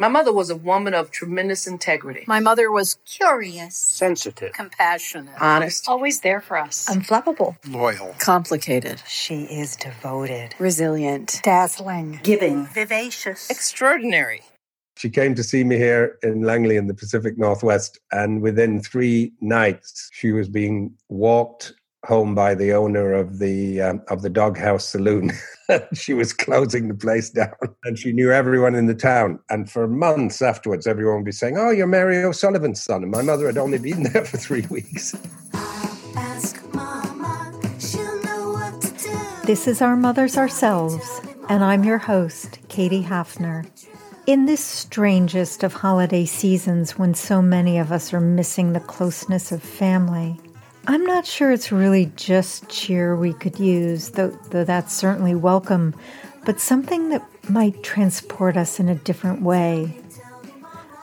My 0.00 0.08
mother 0.08 0.32
was 0.32 0.48
a 0.48 0.56
woman 0.56 0.94
of 0.94 1.10
tremendous 1.10 1.66
integrity. 1.66 2.24
My 2.26 2.40
mother 2.40 2.72
was 2.72 2.96
curious, 3.04 3.76
sensitive, 3.76 4.54
compassionate, 4.54 5.34
honest, 5.38 5.86
always 5.90 6.20
there 6.20 6.40
for 6.40 6.56
us, 6.56 6.86
unflappable, 6.88 7.58
loyal, 7.68 8.14
complicated. 8.18 9.02
She 9.06 9.42
is 9.42 9.76
devoted, 9.76 10.54
resilient, 10.58 11.40
dazzling, 11.42 12.20
giving, 12.22 12.64
vivacious, 12.64 13.50
extraordinary. 13.50 14.40
She 14.96 15.10
came 15.10 15.34
to 15.34 15.44
see 15.44 15.64
me 15.64 15.76
here 15.76 16.16
in 16.22 16.44
Langley 16.44 16.76
in 16.76 16.86
the 16.86 16.94
Pacific 16.94 17.36
Northwest, 17.36 17.98
and 18.10 18.40
within 18.40 18.80
three 18.80 19.34
nights, 19.42 20.08
she 20.14 20.32
was 20.32 20.48
being 20.48 20.94
walked 21.10 21.74
home 22.06 22.34
by 22.34 22.54
the 22.54 22.72
owner 22.72 23.12
of 23.12 23.38
the 23.38 23.80
um, 23.80 24.02
of 24.08 24.22
the 24.22 24.30
doghouse 24.30 24.88
saloon. 24.88 25.32
she 25.92 26.14
was 26.14 26.32
closing 26.32 26.88
the 26.88 26.94
place 26.94 27.30
down, 27.30 27.54
and 27.84 27.98
she 27.98 28.12
knew 28.12 28.30
everyone 28.32 28.74
in 28.74 28.86
the 28.86 28.94
town. 28.94 29.38
And 29.50 29.70
for 29.70 29.86
months 29.86 30.42
afterwards, 30.42 30.86
everyone 30.86 31.16
would 31.16 31.24
be 31.24 31.32
saying, 31.32 31.58
"Oh, 31.58 31.70
you're 31.70 31.86
Mary 31.86 32.22
O'Sullivan's 32.22 32.82
son." 32.82 33.02
And 33.02 33.10
my 33.12 33.22
mother 33.22 33.46
had 33.46 33.58
only 33.58 33.78
been 33.78 34.04
there 34.04 34.24
for 34.24 34.36
three 34.36 34.66
weeks. 34.70 35.14
This 39.44 39.66
is 39.66 39.82
Our 39.82 39.96
Mothers 39.96 40.36
Ourselves, 40.36 41.20
and 41.48 41.64
I'm 41.64 41.82
your 41.82 41.98
host, 41.98 42.60
Katie 42.68 43.02
Hafner. 43.02 43.68
In 44.26 44.46
this 44.46 44.64
strangest 44.64 45.64
of 45.64 45.72
holiday 45.72 46.24
seasons 46.24 46.96
when 46.96 47.14
so 47.14 47.42
many 47.42 47.78
of 47.78 47.90
us 47.90 48.12
are 48.12 48.20
missing 48.20 48.72
the 48.72 48.80
closeness 48.80 49.50
of 49.50 49.60
family, 49.60 50.38
I'm 50.86 51.04
not 51.04 51.26
sure 51.26 51.52
it's 51.52 51.70
really 51.70 52.10
just 52.16 52.68
cheer 52.68 53.14
we 53.14 53.34
could 53.34 53.60
use, 53.60 54.10
though, 54.10 54.30
though 54.50 54.64
that's 54.64 54.94
certainly 54.94 55.34
welcome, 55.34 55.94
but 56.46 56.58
something 56.58 57.10
that 57.10 57.26
might 57.50 57.82
transport 57.82 58.56
us 58.56 58.80
in 58.80 58.88
a 58.88 58.94
different 58.94 59.42
way. 59.42 59.94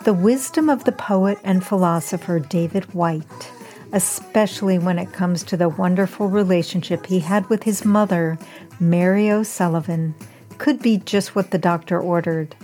The 0.03 0.13
wisdom 0.13 0.69
of 0.69 0.83
the 0.83 0.91
poet 0.91 1.37
and 1.43 1.65
philosopher 1.65 2.39
David 2.39 2.93
Whyte, 2.93 3.51
especially 3.93 4.79
when 4.79 4.97
it 4.97 5.13
comes 5.13 5.43
to 5.43 5.57
the 5.57 5.69
wonderful 5.69 6.27
relationship 6.27 7.05
he 7.05 7.19
had 7.19 7.47
with 7.49 7.63
his 7.63 7.85
mother, 7.85 8.37
Mary 8.79 9.29
O'Sullivan, 9.29 10.15
could 10.57 10.81
be 10.81 10.97
just 10.97 11.35
what 11.35 11.51
the 11.51 11.57
doctor 11.59 11.99
ordered. 11.99 12.55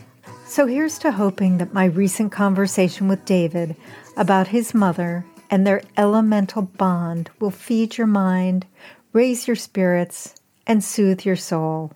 So 0.48 0.66
here's 0.66 0.98
to 1.00 1.12
hoping 1.12 1.60
that 1.60 1.74
my 1.74 1.86
recent 1.86 2.32
conversation 2.32 3.08
with 3.08 3.24
David 3.26 3.76
about 4.18 4.48
his 4.48 4.74
mother 4.74 5.26
and 5.54 5.68
their 5.68 5.84
elemental 5.98 6.64
bond 6.64 7.30
will 7.40 7.52
feed 7.52 7.96
your 7.96 8.08
mind, 8.08 8.66
raise 9.12 9.46
your 9.46 9.56
spirits, 9.56 10.34
and 10.66 10.84
soothe 10.84 11.24
your 11.24 11.36
soul. 11.36 11.92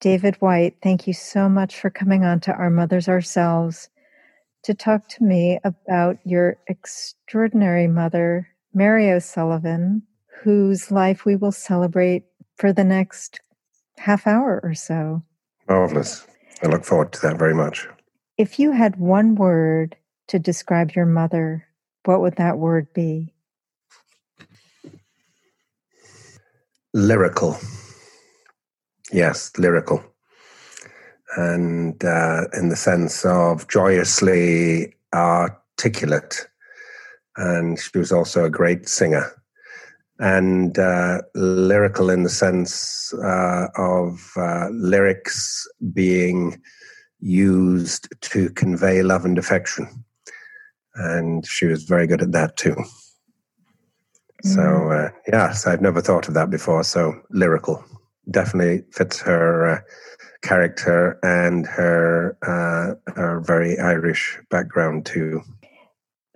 David 0.00 0.34
Whyte, 0.40 0.78
thank 0.82 1.06
you 1.06 1.12
so 1.12 1.48
much 1.48 1.78
for 1.78 1.90
coming 1.90 2.24
on 2.24 2.40
to 2.40 2.52
Our 2.52 2.70
Mothers 2.70 3.08
Ourselves 3.08 3.88
to 4.64 4.74
talk 4.74 5.06
to 5.10 5.22
me 5.22 5.60
about 5.62 6.18
your 6.24 6.56
extraordinary 6.66 7.86
mother, 7.86 8.48
Mary 8.74 9.12
O'Sullivan, 9.12 10.02
whose 10.42 10.90
life 10.90 11.24
we 11.24 11.36
will 11.36 11.52
celebrate 11.52 12.24
for 12.56 12.72
the 12.72 12.82
next 12.82 13.38
half 13.96 14.26
hour 14.26 14.60
or 14.64 14.74
so. 14.74 15.22
Marvelous. 15.68 16.26
I 16.64 16.66
look 16.66 16.84
forward 16.84 17.12
to 17.12 17.20
that 17.28 17.38
very 17.38 17.54
much. 17.54 17.86
If 18.38 18.58
you 18.58 18.72
had 18.72 18.96
one 18.96 19.36
word 19.36 19.94
to 20.26 20.40
describe 20.40 20.96
your 20.96 21.06
mother, 21.06 21.68
what 22.04 22.20
would 22.20 22.36
that 22.36 22.58
word 22.58 22.92
be? 22.92 23.32
Lyrical. 26.94 27.56
Yes, 29.12 29.52
lyrical. 29.56 30.02
And 31.36 32.04
uh, 32.04 32.44
in 32.52 32.68
the 32.68 32.76
sense 32.76 33.24
of 33.24 33.68
joyously 33.68 34.94
articulate. 35.14 36.46
And 37.36 37.78
she 37.78 37.96
was 37.96 38.12
also 38.12 38.44
a 38.44 38.50
great 38.50 38.88
singer. 38.88 39.30
And 40.18 40.78
uh, 40.78 41.22
lyrical 41.34 42.10
in 42.10 42.22
the 42.22 42.28
sense 42.28 43.14
uh, 43.14 43.68
of 43.76 44.32
uh, 44.36 44.68
lyrics 44.70 45.66
being 45.92 46.60
used 47.20 48.08
to 48.20 48.50
convey 48.50 49.02
love 49.02 49.24
and 49.24 49.38
affection 49.38 50.04
and 50.94 51.46
she 51.46 51.66
was 51.66 51.84
very 51.84 52.06
good 52.06 52.22
at 52.22 52.32
that 52.32 52.56
too. 52.56 52.76
Mm. 54.44 54.54
So 54.54 54.90
uh, 54.90 55.10
yes, 55.30 55.66
I've 55.66 55.80
never 55.80 56.00
thought 56.00 56.28
of 56.28 56.34
that 56.34 56.50
before. 56.50 56.84
So 56.84 57.14
lyrical 57.30 57.84
definitely 58.30 58.84
fits 58.92 59.20
her 59.20 59.68
uh, 59.68 59.80
character 60.42 61.18
and 61.22 61.66
her 61.66 62.36
uh, 62.42 63.12
her 63.12 63.40
very 63.40 63.78
Irish 63.78 64.38
background 64.50 65.06
too. 65.06 65.42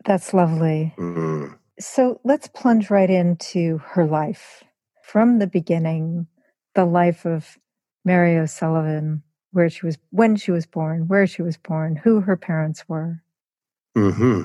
That's 0.05 0.33
lovely. 0.33 0.95
Mm. 0.97 1.59
So 1.79 2.21
let's 2.25 2.49
plunge 2.49 2.91
right 2.91 3.11
into 3.11 3.79
her 3.79 4.07
life 4.07 4.63
from 5.03 5.39
the 5.39 5.47
beginning, 5.47 6.27
the 6.75 6.85
life 6.85 7.27
of 7.27 7.59
Mary 8.05 8.39
O'Sullivan, 8.39 9.23
where 9.51 9.69
she 9.69 9.85
was, 9.85 9.99
when 10.11 10.37
she 10.37 10.51
was 10.51 10.65
born, 10.65 11.09
where 11.09 11.27
she 11.27 11.43
was 11.43 11.57
born, 11.57 11.97
who 11.97 12.21
her 12.21 12.37
parents 12.37 12.89
were. 12.89 13.23
Hmm. 13.97 14.43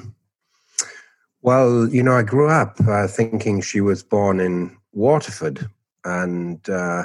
Well, 1.41 1.89
you 1.89 2.03
know, 2.03 2.13
I 2.13 2.23
grew 2.23 2.49
up 2.49 2.79
uh, 2.87 3.05
thinking 3.07 3.59
she 3.59 3.81
was 3.81 4.01
born 4.01 4.39
in 4.39 4.77
Waterford, 4.93 5.69
and 6.05 6.69
uh, 6.69 7.03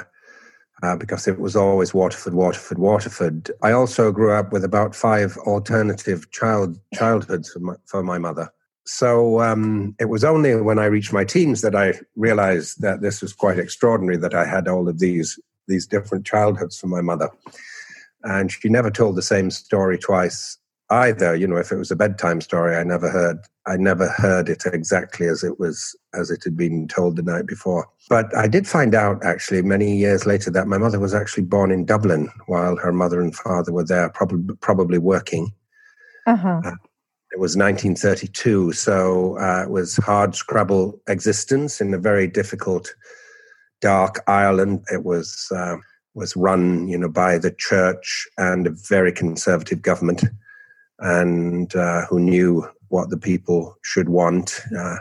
uh, 0.81 0.95
because 0.95 1.27
it 1.27 1.39
was 1.39 1.57
always 1.57 1.93
Waterford, 1.93 2.33
Waterford, 2.33 2.77
Waterford. 2.77 3.51
I 3.63 3.73
also 3.73 4.13
grew 4.13 4.31
up 4.31 4.53
with 4.53 4.63
about 4.63 4.95
five 4.95 5.35
alternative 5.39 6.31
child 6.31 6.79
childhoods 6.93 7.51
for 7.51 7.59
my, 7.59 7.75
for 7.85 8.01
my 8.01 8.17
mother. 8.17 8.49
So 8.85 9.41
um, 9.41 9.93
it 9.99 10.05
was 10.05 10.23
only 10.23 10.55
when 10.55 10.79
I 10.79 10.85
reached 10.85 11.11
my 11.11 11.25
teens 11.25 11.59
that 11.63 11.75
I 11.75 11.95
realized 12.15 12.81
that 12.81 13.01
this 13.01 13.21
was 13.21 13.33
quite 13.33 13.59
extraordinary 13.59 14.15
that 14.19 14.33
I 14.33 14.45
had 14.45 14.69
all 14.69 14.87
of 14.87 14.99
these 14.99 15.37
these 15.67 15.85
different 15.85 16.25
childhoods 16.25 16.79
for 16.79 16.87
my 16.87 17.01
mother, 17.01 17.29
and 18.23 18.49
she 18.49 18.69
never 18.69 18.89
told 18.89 19.17
the 19.17 19.21
same 19.21 19.51
story 19.51 19.97
twice 19.97 20.57
either. 20.89 21.35
You 21.35 21.47
know, 21.47 21.57
if 21.57 21.71
it 21.71 21.77
was 21.77 21.91
a 21.91 21.95
bedtime 21.95 22.41
story, 22.41 22.75
I 22.75 22.83
never 22.83 23.09
heard. 23.09 23.37
I 23.65 23.77
never 23.77 24.07
heard 24.07 24.49
it 24.49 24.63
exactly 24.65 25.27
as 25.27 25.43
it 25.43 25.59
was 25.59 25.95
as 26.13 26.31
it 26.31 26.43
had 26.43 26.55
been 26.55 26.87
told 26.87 27.15
the 27.15 27.23
night 27.23 27.45
before. 27.45 27.87
But 28.09 28.35
I 28.35 28.47
did 28.47 28.67
find 28.67 28.95
out 28.95 29.23
actually 29.23 29.61
many 29.61 29.97
years 29.97 30.25
later 30.25 30.49
that 30.51 30.67
my 30.67 30.77
mother 30.77 30.99
was 30.99 31.13
actually 31.13 31.43
born 31.43 31.71
in 31.71 31.85
Dublin 31.85 32.29
while 32.45 32.77
her 32.77 32.93
mother 32.93 33.21
and 33.21 33.35
father 33.35 33.71
were 33.71 33.83
there, 33.83 34.09
probably 34.09 34.55
probably 34.61 34.97
working. 34.97 35.51
Uh-huh. 36.25 36.61
Uh, 36.63 36.71
it 37.31 37.39
was 37.39 37.57
1932, 37.57 38.71
so 38.71 39.37
uh, 39.37 39.63
it 39.63 39.69
was 39.69 39.97
hard 39.97 40.33
scrabble 40.33 40.99
existence 41.07 41.81
in 41.81 41.93
a 41.93 41.97
very 41.97 42.25
difficult, 42.25 42.95
dark 43.81 44.23
Ireland. 44.27 44.85
It 44.91 45.03
was 45.03 45.51
uh, 45.53 45.75
was 46.15 46.35
run, 46.35 46.87
you 46.87 46.97
know, 46.97 47.09
by 47.09 47.37
the 47.37 47.51
church 47.51 48.27
and 48.37 48.65
a 48.65 48.71
very 48.71 49.11
conservative 49.11 49.81
government 49.81 50.23
and 50.99 51.75
uh, 51.75 52.05
who 52.05 52.19
knew 52.19 52.67
what 52.89 53.09
the 53.09 53.17
people 53.17 53.77
should 53.83 54.09
want. 54.09 54.61
Uh, 54.77 54.97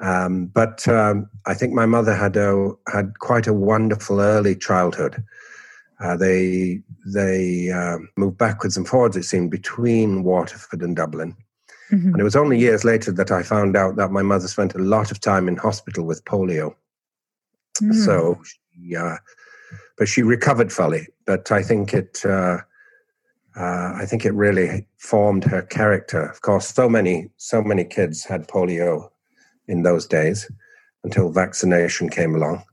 um, 0.00 0.46
but 0.46 0.86
um, 0.88 1.30
I 1.46 1.54
think 1.54 1.72
my 1.72 1.86
mother 1.86 2.14
had 2.14 2.36
a 2.36 2.72
had 2.92 3.18
quite 3.20 3.46
a 3.46 3.52
wonderful 3.52 4.20
early 4.20 4.56
childhood. 4.56 5.22
Uh, 6.00 6.16
they 6.16 6.80
they 7.06 7.70
um, 7.70 8.08
moved 8.16 8.38
backwards 8.38 8.76
and 8.76 8.88
forwards, 8.88 9.16
it 9.16 9.22
seemed, 9.22 9.50
between 9.50 10.24
Waterford 10.24 10.82
and 10.82 10.96
Dublin. 10.96 11.36
Mm-hmm. 11.92 12.08
And 12.08 12.20
it 12.20 12.24
was 12.24 12.36
only 12.36 12.58
years 12.58 12.84
later 12.84 13.12
that 13.12 13.30
I 13.30 13.42
found 13.42 13.76
out 13.76 13.96
that 13.96 14.10
my 14.10 14.22
mother 14.22 14.48
spent 14.48 14.74
a 14.74 14.78
lot 14.78 15.10
of 15.10 15.20
time 15.20 15.48
in 15.48 15.56
hospital 15.56 16.04
with 16.04 16.24
polio. 16.24 16.74
Mm. 17.80 18.04
So, 18.04 18.40
yeah, 18.76 19.04
uh, 19.04 19.16
but 19.98 20.08
she 20.08 20.22
recovered 20.22 20.72
fully. 20.72 21.06
But 21.26 21.52
I 21.52 21.62
think 21.62 21.94
it 21.94 22.24
uh, 23.56 23.92
I 23.94 24.04
think 24.06 24.24
it 24.24 24.34
really 24.34 24.86
formed 24.98 25.44
her 25.44 25.62
character. 25.62 26.22
Of 26.22 26.40
course, 26.40 26.68
so 26.68 26.88
many 26.88 27.30
so 27.36 27.62
many 27.62 27.84
kids 27.84 28.24
had 28.24 28.48
polio 28.48 29.10
in 29.68 29.82
those 29.82 30.06
days 30.06 30.50
until 31.04 31.30
vaccination 31.30 32.08
came 32.08 32.34
along, 32.34 32.64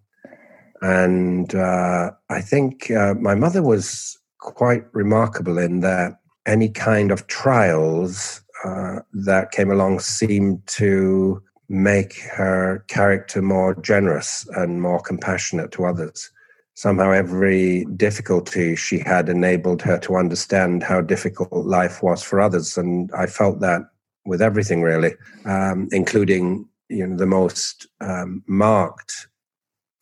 and 0.81 1.53
uh, 1.53 2.11
I 2.29 2.41
think 2.41 2.89
uh, 2.91 3.13
my 3.15 3.35
mother 3.35 3.61
was 3.61 4.17
quite 4.39 4.85
remarkable 4.93 5.59
in 5.59 5.81
that 5.81 6.19
any 6.47 6.69
kind 6.69 7.11
of 7.11 7.27
trials 7.27 8.41
uh, 8.63 8.99
that 9.13 9.51
came 9.51 9.71
along 9.71 9.99
seemed 9.99 10.65
to 10.65 11.41
make 11.69 12.19
her 12.21 12.83
character 12.87 13.41
more 13.41 13.75
generous 13.75 14.47
and 14.55 14.81
more 14.81 14.99
compassionate 14.99 15.71
to 15.71 15.85
others 15.85 16.31
somehow 16.75 17.11
every 17.11 17.85
difficulty 17.95 18.75
she 18.75 18.99
had 18.99 19.29
enabled 19.29 19.81
her 19.81 19.99
to 19.99 20.15
understand 20.15 20.83
how 20.83 21.01
difficult 21.01 21.65
life 21.65 22.01
was 22.01 22.23
for 22.23 22.39
others. 22.39 22.77
And 22.77 23.11
I 23.17 23.27
felt 23.27 23.59
that 23.59 23.81
with 24.25 24.41
everything 24.41 24.81
really, 24.81 25.13
um, 25.45 25.89
including 25.91 26.67
you 26.89 27.07
know 27.07 27.15
the 27.15 27.25
most 27.25 27.87
um, 28.01 28.43
marked 28.47 29.27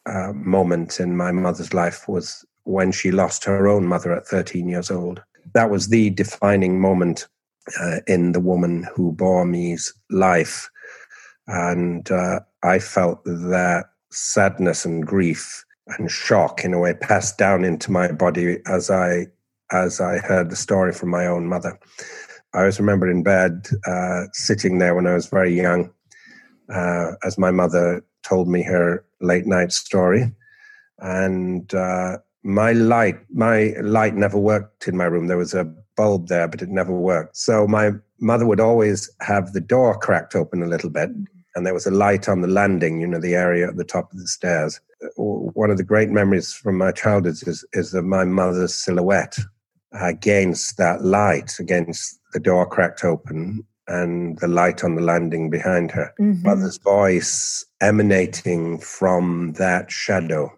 uh, 0.06 0.34
moment 0.34 1.00
in 1.00 1.16
my 1.16 1.32
mother's 1.32 1.74
life 1.74 2.08
was 2.08 2.46
when 2.64 2.92
she 2.92 3.12
lost 3.12 3.44
her 3.46 3.68
own 3.68 3.86
mother 3.86 4.14
at 4.14 4.28
13 4.28 4.68
years 4.68 4.92
old. 4.92 5.24
that 5.54 5.70
was 5.70 5.88
the 5.88 6.10
defining 6.12 6.80
moment 6.80 7.28
uh, 7.80 8.00
in 8.08 8.32
the 8.32 8.40
woman 8.40 8.88
who 8.94 9.12
bore 9.12 9.46
me's 9.46 9.94
life. 10.10 10.70
And 11.48 12.10
uh, 12.12 12.42
I 12.64 12.80
felt 12.80 13.24
that 13.24 13.86
sadness 14.12 14.86
and 14.86 15.06
grief 15.06 15.66
and 15.98 16.10
shock 16.12 16.64
in 16.64 16.74
a 16.74 16.80
way 16.80 16.94
passed 16.94 17.38
down 17.38 17.64
into 17.64 17.92
my 17.92 18.12
body 18.12 18.58
as 18.68 18.90
I 18.90 19.28
as 19.72 20.02
I 20.02 20.18
heard 20.18 20.50
the 20.50 20.56
story 20.56 20.92
from 20.94 21.10
my 21.10 21.28
own 21.28 21.48
mother. 21.48 21.78
I 22.54 22.60
always 22.60 22.80
remember 22.80 23.10
in 23.10 23.22
bed 23.22 23.68
uh, 23.86 24.24
sitting 24.34 24.80
there 24.80 24.96
when 24.96 25.06
I 25.06 25.14
was 25.14 25.28
very 25.28 25.54
young, 25.54 25.92
uh, 26.74 27.12
as 27.24 27.38
my 27.38 27.52
mother 27.52 28.04
told 28.24 28.48
me 28.48 28.64
her 28.64 29.06
late 29.22 29.46
night 29.46 29.72
story, 29.72 30.34
and 31.00 31.72
uh, 31.74 32.18
my 32.44 32.72
light 32.74 33.18
my 33.32 33.74
light 33.82 34.16
never 34.16 34.38
worked 34.38 34.88
in 34.88 34.98
my 34.98 35.06
room. 35.06 35.28
There 35.28 35.38
was 35.38 35.54
a 35.54 35.72
bulb 35.96 36.28
there, 36.28 36.48
but 36.48 36.62
it 36.62 36.70
never 36.70 36.94
worked. 36.94 37.38
So 37.38 37.68
my 37.68 37.92
mother 38.20 38.46
would 38.46 38.60
always 38.60 39.10
have 39.22 39.54
the 39.54 39.62
door 39.62 39.98
cracked 39.98 40.36
open 40.36 40.64
a 40.64 40.68
little 40.68 40.90
bit, 40.90 41.10
and 41.56 41.66
there 41.66 41.74
was 41.74 41.86
a 41.86 41.92
light 41.92 42.28
on 42.28 42.42
the 42.42 42.48
landing, 42.48 43.02
you 43.02 43.08
know, 43.08 43.20
the 43.20 43.36
area 43.36 43.68
at 43.68 43.78
the 43.78 43.84
top 43.84 44.12
of 44.12 44.18
the 44.18 44.28
stairs. 44.28 44.80
One 45.16 45.72
of 45.72 45.78
the 45.78 45.84
great 45.84 46.10
memories 46.10 46.54
from 46.54 46.78
my 46.78 46.92
childhood 46.92 47.36
is, 47.48 47.66
is 47.74 47.94
of 47.94 48.06
my 48.06 48.26
mother's 48.26 48.76
silhouette 48.76 49.38
against 49.94 50.78
that 50.78 51.04
light, 51.04 51.54
against 51.60 52.20
the 52.34 52.40
door 52.40 52.66
cracked 52.68 53.04
open 53.04 53.66
and 53.88 54.38
the 54.40 54.48
light 54.48 54.84
on 54.84 54.96
the 54.96 55.02
landing 55.02 55.50
behind 55.50 55.92
her. 55.92 56.14
Mm-hmm. 56.20 56.48
Mother's 56.48 56.78
voice 56.78 57.66
emanating 57.82 58.80
from 58.80 59.54
that 59.54 59.92
shadow. 59.92 60.52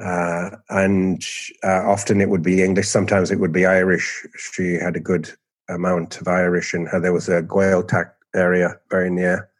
Uh, 0.00 0.50
and 0.70 1.22
uh, 1.64 1.82
often 1.84 2.20
it 2.20 2.30
would 2.30 2.42
be 2.42 2.62
English, 2.62 2.88
sometimes 2.88 3.30
it 3.30 3.40
would 3.40 3.52
be 3.52 3.66
Irish. 3.66 4.26
She 4.36 4.74
had 4.74 4.96
a 4.96 5.00
good 5.00 5.30
amount 5.68 6.20
of 6.20 6.28
Irish 6.28 6.72
in 6.72 6.86
her. 6.86 7.00
There 7.00 7.12
was 7.12 7.28
a 7.28 7.42
Gaeltacht 7.42 8.12
area 8.34 8.78
very 8.90 9.10
near 9.10 9.50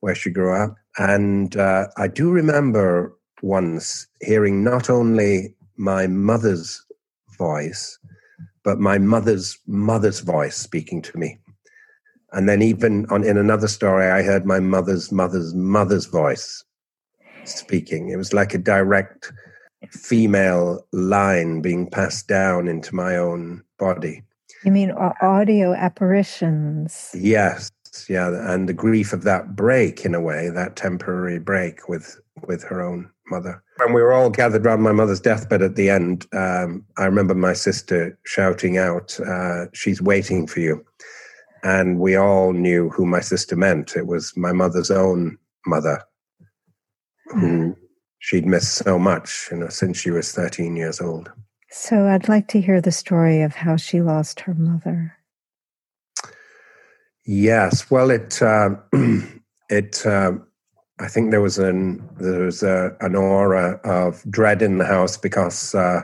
where 0.00 0.14
she 0.14 0.30
grew 0.30 0.54
up. 0.54 0.74
And 0.98 1.56
uh, 1.56 1.88
I 1.96 2.08
do 2.08 2.30
remember 2.30 3.16
once 3.42 4.06
hearing 4.20 4.64
not 4.64 4.88
only 4.88 5.54
my 5.76 6.06
mother's 6.06 6.82
voice, 7.36 7.98
but 8.64 8.78
my 8.78 8.98
mother's 8.98 9.58
mother's 9.66 10.20
voice 10.20 10.56
speaking 10.56 11.02
to 11.02 11.18
me. 11.18 11.38
And 12.32 12.48
then 12.48 12.62
even 12.62 13.04
on 13.10 13.24
in 13.24 13.36
another 13.36 13.68
story, 13.68 14.10
I 14.10 14.22
heard 14.22 14.46
my 14.46 14.60
mother's 14.60 15.12
mother's 15.12 15.54
mother's 15.54 16.06
voice 16.06 16.64
speaking. 17.44 18.08
It 18.08 18.16
was 18.16 18.32
like 18.32 18.54
a 18.54 18.58
direct 18.58 19.32
female 19.90 20.86
line 20.92 21.60
being 21.60 21.90
passed 21.90 22.28
down 22.28 22.68
into 22.68 22.94
my 22.94 23.16
own 23.16 23.62
body. 23.78 24.22
You 24.64 24.70
mean 24.70 24.92
audio 24.92 25.74
apparitions? 25.74 27.10
Yes, 27.14 27.70
yeah, 28.08 28.52
and 28.54 28.68
the 28.68 28.72
grief 28.72 29.12
of 29.12 29.24
that 29.24 29.56
break 29.56 30.04
in 30.04 30.14
a 30.14 30.20
way, 30.20 30.48
that 30.50 30.76
temporary 30.76 31.38
break 31.38 31.88
with 31.88 32.18
with 32.46 32.62
her 32.64 32.80
own 32.80 33.10
mother. 33.26 33.62
When 33.76 33.92
we 33.92 34.02
were 34.02 34.12
all 34.12 34.30
gathered 34.30 34.66
around 34.66 34.82
my 34.82 34.92
mother's 34.92 35.20
deathbed 35.20 35.62
at 35.62 35.76
the 35.76 35.90
end, 35.90 36.26
um, 36.32 36.84
I 36.98 37.04
remember 37.04 37.34
my 37.34 37.52
sister 37.52 38.18
shouting 38.24 38.78
out, 38.78 39.18
uh, 39.20 39.66
"She's 39.72 40.02
waiting 40.02 40.46
for 40.46 40.60
you," 40.60 40.84
and 41.62 41.98
we 41.98 42.16
all 42.16 42.52
knew 42.52 42.90
who 42.90 43.06
my 43.06 43.20
sister 43.20 43.56
meant. 43.56 43.96
It 43.96 44.06
was 44.06 44.36
my 44.36 44.52
mother's 44.52 44.90
own 44.90 45.38
mother, 45.66 46.02
who 47.26 47.76
she'd 48.18 48.46
missed 48.46 48.74
so 48.74 48.98
much, 48.98 49.48
you 49.50 49.58
know, 49.58 49.68
since 49.68 49.98
she 49.98 50.10
was 50.10 50.32
thirteen 50.32 50.76
years 50.76 51.00
old. 51.00 51.30
So 51.70 52.06
I'd 52.06 52.28
like 52.28 52.48
to 52.48 52.60
hear 52.60 52.80
the 52.80 52.92
story 52.92 53.40
of 53.40 53.54
how 53.54 53.76
she 53.76 54.02
lost 54.02 54.40
her 54.40 54.54
mother. 54.54 55.16
Yes, 57.24 57.90
well, 57.90 58.10
it 58.10 58.42
uh, 58.42 58.76
it 59.70 60.04
uh, 60.04 60.32
I 61.02 61.08
think 61.08 61.30
there 61.30 61.40
was 61.40 61.58
an 61.58 62.08
there 62.18 62.44
was 62.44 62.62
a, 62.62 62.96
an 63.00 63.16
aura 63.16 63.80
of 63.84 64.22
dread 64.30 64.62
in 64.62 64.78
the 64.78 64.86
house 64.86 65.16
because 65.16 65.74
uh, 65.74 66.02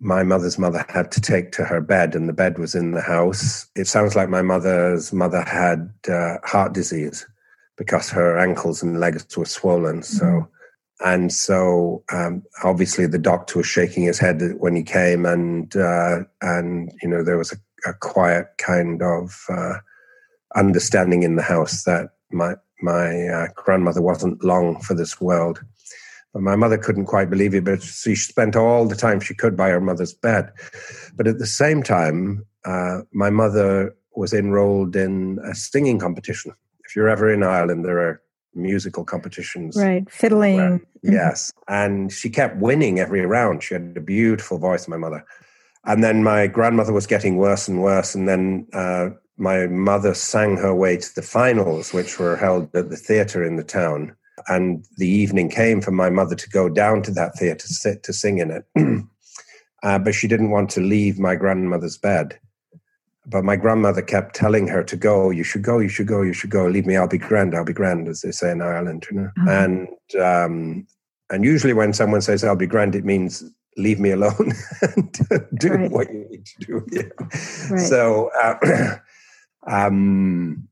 my 0.00 0.22
mother's 0.22 0.58
mother 0.58 0.86
had 0.88 1.12
to 1.12 1.20
take 1.20 1.52
to 1.52 1.64
her 1.64 1.82
bed, 1.82 2.14
and 2.14 2.26
the 2.26 2.32
bed 2.32 2.58
was 2.58 2.74
in 2.74 2.92
the 2.92 3.02
house. 3.02 3.68
It 3.76 3.86
sounds 3.86 4.16
like 4.16 4.30
my 4.30 4.40
mother's 4.40 5.12
mother 5.12 5.42
had 5.42 5.92
uh, 6.08 6.38
heart 6.44 6.72
disease 6.72 7.26
because 7.76 8.08
her 8.08 8.38
ankles 8.38 8.82
and 8.82 9.00
legs 9.00 9.36
were 9.36 9.44
swollen. 9.44 10.02
So. 10.02 10.24
Mm-hmm. 10.24 10.44
And 11.02 11.32
so, 11.32 12.04
um, 12.12 12.42
obviously, 12.62 13.06
the 13.06 13.18
doctor 13.18 13.56
was 13.56 13.66
shaking 13.66 14.02
his 14.02 14.18
head 14.18 14.42
when 14.58 14.76
he 14.76 14.82
came, 14.82 15.24
and 15.24 15.74
uh, 15.74 16.24
and 16.42 16.92
you 17.00 17.08
know 17.08 17.24
there 17.24 17.38
was 17.38 17.52
a, 17.52 17.88
a 17.88 17.94
quiet 17.94 18.48
kind 18.58 19.00
of 19.00 19.46
uh, 19.48 19.78
understanding 20.54 21.22
in 21.22 21.36
the 21.36 21.42
house 21.42 21.84
that 21.84 22.10
my 22.30 22.56
my 22.82 23.26
uh, 23.28 23.46
grandmother 23.54 24.02
wasn't 24.02 24.42
long 24.44 24.80
for 24.80 24.94
this 24.94 25.20
world. 25.20 25.62
But 26.32 26.42
my 26.42 26.54
mother 26.54 26.78
couldn't 26.78 27.06
quite 27.06 27.28
believe 27.28 27.54
it, 27.54 27.64
but 27.64 27.82
she 27.82 28.14
spent 28.14 28.54
all 28.54 28.86
the 28.86 28.94
time 28.94 29.20
she 29.20 29.34
could 29.34 29.56
by 29.56 29.70
her 29.70 29.80
mother's 29.80 30.12
bed. 30.14 30.52
But 31.16 31.26
at 31.26 31.38
the 31.38 31.46
same 31.46 31.82
time, 31.82 32.46
uh, 32.64 33.00
my 33.12 33.30
mother 33.30 33.94
was 34.14 34.32
enrolled 34.32 34.94
in 34.94 35.38
a 35.44 35.54
singing 35.54 35.98
competition. 35.98 36.52
If 36.84 36.94
you're 36.94 37.08
ever 37.08 37.32
in 37.32 37.42
Ireland, 37.42 37.84
there 37.84 37.98
are 37.98 38.22
musical 38.54 39.04
competitions. 39.04 39.76
Right, 39.76 40.08
fiddling. 40.10 40.56
Where, 40.56 40.70
mm-hmm. 40.70 41.12
yes. 41.12 41.52
And 41.68 42.12
she 42.12 42.30
kept 42.30 42.56
winning 42.56 43.00
every 43.00 43.24
round. 43.26 43.62
She 43.62 43.74
had 43.74 43.94
a 43.96 44.00
beautiful 44.00 44.58
voice, 44.58 44.86
my 44.88 44.96
mother. 44.96 45.24
And 45.84 46.04
then 46.04 46.22
my 46.22 46.46
grandmother 46.46 46.92
was 46.92 47.06
getting 47.06 47.36
worse 47.36 47.66
and 47.66 47.82
worse. 47.82 48.14
And 48.14 48.28
then 48.28 48.66
uh, 48.72 49.10
my 49.40 49.66
mother 49.66 50.12
sang 50.12 50.58
her 50.58 50.74
way 50.74 50.98
to 50.98 51.14
the 51.14 51.22
finals, 51.22 51.92
which 51.92 52.18
were 52.18 52.36
held 52.36 52.74
at 52.76 52.90
the 52.90 52.96
theatre 52.96 53.42
in 53.42 53.56
the 53.56 53.64
town. 53.64 54.14
And 54.48 54.84
the 54.98 55.08
evening 55.08 55.48
came 55.48 55.80
for 55.80 55.90
my 55.90 56.10
mother 56.10 56.34
to 56.34 56.50
go 56.50 56.68
down 56.68 57.02
to 57.02 57.10
that 57.12 57.34
theatre 57.36 57.66
to, 57.66 57.74
sit, 57.74 58.02
to 58.04 58.12
sing 58.12 58.38
in 58.38 58.50
it. 58.50 58.64
uh, 59.82 59.98
but 59.98 60.14
she 60.14 60.28
didn't 60.28 60.50
want 60.50 60.70
to 60.70 60.80
leave 60.80 61.18
my 61.18 61.36
grandmother's 61.36 61.96
bed. 61.96 62.38
But 63.26 63.44
my 63.44 63.56
grandmother 63.56 64.02
kept 64.02 64.34
telling 64.34 64.68
her 64.68 64.82
to 64.82 64.96
go. 64.96 65.30
You 65.30 65.44
should 65.44 65.62
go. 65.62 65.78
You 65.78 65.88
should 65.88 66.06
go. 66.06 66.22
You 66.22 66.32
should 66.32 66.50
go. 66.50 66.66
Leave 66.66 66.86
me. 66.86 66.96
I'll 66.96 67.08
be 67.08 67.18
grand. 67.18 67.54
I'll 67.54 67.64
be 67.64 67.72
grand, 67.72 68.08
as 68.08 68.22
they 68.22 68.32
say 68.32 68.50
in 68.50 68.62
Ireland. 68.62 69.06
You 69.10 69.20
know. 69.20 69.30
Mm-hmm. 69.38 69.48
And 69.48 70.22
um, 70.22 70.86
and 71.30 71.44
usually 71.44 71.74
when 71.74 71.92
someone 71.92 72.22
says 72.22 72.42
I'll 72.42 72.56
be 72.56 72.66
grand, 72.66 72.94
it 72.94 73.04
means 73.04 73.44
leave 73.76 74.00
me 74.00 74.10
alone 74.10 74.52
and 74.82 75.12
do 75.58 75.68
right. 75.68 75.90
what 75.90 76.12
you 76.12 76.26
need 76.30 76.46
to 76.46 76.66
do. 76.66 76.86
Yeah. 76.90 77.02
Right. 77.70 77.80
So. 77.80 78.30
Uh, 78.42 78.96
um, 79.70 80.68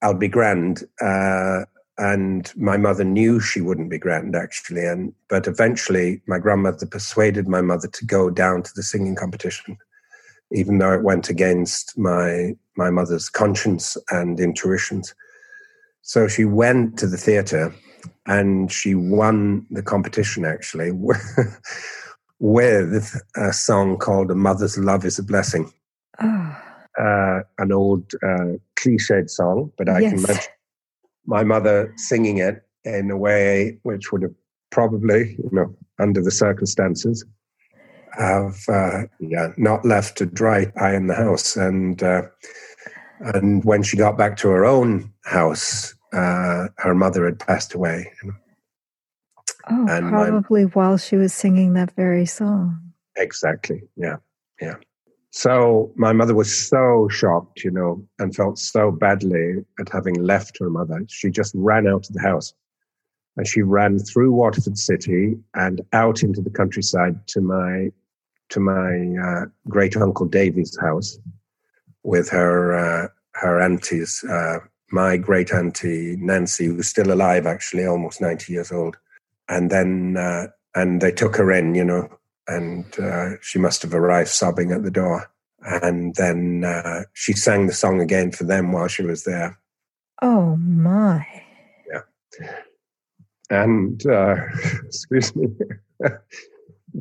I'll 0.00 0.14
be 0.14 0.28
grand. 0.28 0.84
Uh, 1.00 1.64
and 1.98 2.52
my 2.56 2.76
mother 2.76 3.04
knew 3.04 3.40
she 3.40 3.60
wouldn't 3.60 3.90
be 3.90 3.98
grand 3.98 4.36
actually 4.36 4.84
and 4.84 5.12
but 5.28 5.46
eventually 5.46 6.22
my 6.26 6.38
grandmother 6.38 6.86
persuaded 6.86 7.48
my 7.48 7.60
mother 7.60 7.88
to 7.88 8.06
go 8.06 8.30
down 8.30 8.62
to 8.62 8.70
the 8.74 8.82
singing 8.82 9.16
competition 9.16 9.76
even 10.52 10.78
though 10.78 10.92
it 10.92 11.02
went 11.02 11.28
against 11.28 11.98
my 11.98 12.54
my 12.76 12.88
mother's 12.88 13.28
conscience 13.28 13.96
and 14.10 14.38
intuitions 14.38 15.12
so 16.02 16.28
she 16.28 16.44
went 16.44 16.96
to 16.96 17.06
the 17.06 17.16
theater 17.16 17.74
and 18.26 18.70
she 18.70 18.94
won 18.94 19.66
the 19.70 19.82
competition 19.82 20.44
actually 20.44 20.92
with 22.38 23.20
a 23.36 23.52
song 23.52 23.98
called 23.98 24.30
a 24.30 24.36
mother's 24.36 24.78
love 24.78 25.04
is 25.04 25.18
a 25.18 25.24
blessing 25.24 25.72
oh 26.20 26.67
uh, 26.98 27.40
an 27.58 27.72
old 27.72 28.12
uh, 28.22 28.56
cliched 28.76 29.30
song, 29.30 29.72
but 29.78 29.88
I 29.88 30.00
yes. 30.00 30.12
can 30.12 30.24
imagine 30.24 30.52
my 31.26 31.44
mother 31.44 31.92
singing 31.96 32.38
it 32.38 32.62
in 32.84 33.10
a 33.10 33.16
way 33.16 33.78
which 33.82 34.12
would 34.12 34.22
have 34.22 34.34
probably, 34.70 35.36
you 35.38 35.50
know, 35.52 35.74
under 35.98 36.22
the 36.22 36.30
circumstances, 36.30 37.24
have 38.16 38.58
uh, 38.68 39.02
yeah, 39.20 39.52
not 39.56 39.84
left 39.84 40.20
a 40.20 40.26
dry 40.26 40.72
eye 40.80 40.94
in 40.94 41.06
the 41.06 41.14
house. 41.14 41.56
And 41.56 42.02
uh, 42.02 42.22
and 43.20 43.64
when 43.64 43.82
she 43.82 43.96
got 43.96 44.16
back 44.16 44.36
to 44.38 44.48
her 44.48 44.64
own 44.64 45.12
house, 45.24 45.94
uh, 46.12 46.68
her 46.78 46.94
mother 46.94 47.24
had 47.24 47.38
passed 47.38 47.74
away. 47.74 48.10
You 48.22 48.28
know? 48.28 48.36
Oh, 49.70 49.86
and 49.88 50.08
probably 50.08 50.64
my, 50.64 50.70
while 50.70 50.96
she 50.96 51.16
was 51.16 51.34
singing 51.34 51.74
that 51.74 51.90
very 51.92 52.26
song. 52.26 52.92
Exactly. 53.16 53.82
Yeah. 53.96 54.16
Yeah. 54.60 54.76
So 55.30 55.92
my 55.94 56.12
mother 56.12 56.34
was 56.34 56.68
so 56.68 57.08
shocked, 57.10 57.62
you 57.62 57.70
know, 57.70 58.02
and 58.18 58.34
felt 58.34 58.58
so 58.58 58.90
badly 58.90 59.64
at 59.78 59.88
having 59.90 60.14
left 60.14 60.58
her 60.58 60.70
mother. 60.70 61.04
She 61.08 61.30
just 61.30 61.52
ran 61.54 61.86
out 61.86 62.08
of 62.08 62.14
the 62.14 62.22
house. 62.22 62.54
And 63.36 63.46
she 63.46 63.62
ran 63.62 63.98
through 64.00 64.32
Waterford 64.32 64.78
City 64.78 65.36
and 65.54 65.80
out 65.92 66.22
into 66.22 66.40
the 66.40 66.50
countryside 66.50 67.26
to 67.28 67.40
my 67.40 67.90
to 68.48 68.60
my 68.60 69.14
uh, 69.22 69.44
great 69.68 69.96
uncle 69.96 70.26
Davy's 70.26 70.76
house 70.80 71.18
with 72.02 72.28
her 72.30 72.74
uh, 72.74 73.08
her 73.34 73.60
aunties, 73.60 74.24
uh, 74.24 74.58
my 74.90 75.16
great 75.18 75.52
auntie 75.52 76.16
Nancy, 76.16 76.66
who's 76.66 76.88
still 76.88 77.12
alive, 77.12 77.46
actually, 77.46 77.86
almost 77.86 78.20
ninety 78.20 78.54
years 78.54 78.72
old. 78.72 78.96
And 79.48 79.70
then 79.70 80.16
uh, 80.16 80.48
and 80.74 81.00
they 81.00 81.12
took 81.12 81.36
her 81.36 81.52
in, 81.52 81.76
you 81.76 81.84
know, 81.84 82.08
and 82.48 82.98
uh, 82.98 83.36
she 83.42 83.58
must 83.58 83.82
have 83.82 83.94
arrived 83.94 84.30
sobbing 84.30 84.72
at 84.72 84.82
the 84.82 84.90
door. 84.90 85.30
And 85.62 86.14
then 86.14 86.64
uh, 86.64 87.02
she 87.12 87.32
sang 87.32 87.66
the 87.66 87.72
song 87.72 88.00
again 88.00 88.32
for 88.32 88.44
them 88.44 88.72
while 88.72 88.88
she 88.88 89.02
was 89.02 89.24
there. 89.24 89.58
Oh, 90.22 90.56
my. 90.56 91.26
Yeah. 91.90 92.00
And, 93.50 94.04
uh, 94.06 94.36
excuse 94.84 95.34
me. 95.36 95.48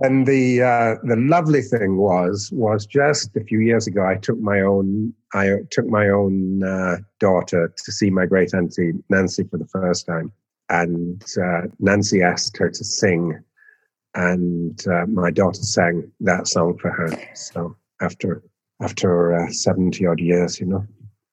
and 0.02 0.28
the 0.28 0.62
uh, 0.62 0.96
the 1.04 1.16
lovely 1.16 1.62
thing 1.62 1.98
was 1.98 2.50
was 2.52 2.86
just 2.86 3.36
a 3.36 3.44
few 3.44 3.60
years 3.60 3.88
ago 3.88 4.06
I 4.06 4.16
took 4.16 4.40
my 4.40 4.62
own 4.62 5.14
I 5.34 5.50
took 5.72 5.88
my 5.88 6.10
own 6.10 6.64
uh, 6.64 6.98
daughter 7.20 7.74
to 7.76 7.92
see 7.92 8.10
my 8.10 8.26
great 8.26 8.54
auntie 8.54 8.94
Nancy 9.10 9.44
for 9.44 9.58
the 9.58 9.68
first 9.68 10.06
time, 10.06 10.32
and 10.70 11.24
uh, 11.42 11.62
Nancy 11.80 12.22
asked 12.22 12.58
her 12.58 12.70
to 12.70 12.84
sing, 12.84 13.40
and 14.14 14.80
uh, 14.88 15.06
my 15.08 15.32
daughter 15.32 15.62
sang 15.62 16.12
that 16.22 16.48
song 16.48 16.78
for 16.78 16.92
her. 16.92 17.10
So 17.36 17.76
after 18.02 18.44
after 18.82 19.36
uh, 19.40 19.52
seventy 19.52 20.06
odd 20.06 20.20
years, 20.20 20.60
you 20.60 20.68
know. 20.68 20.86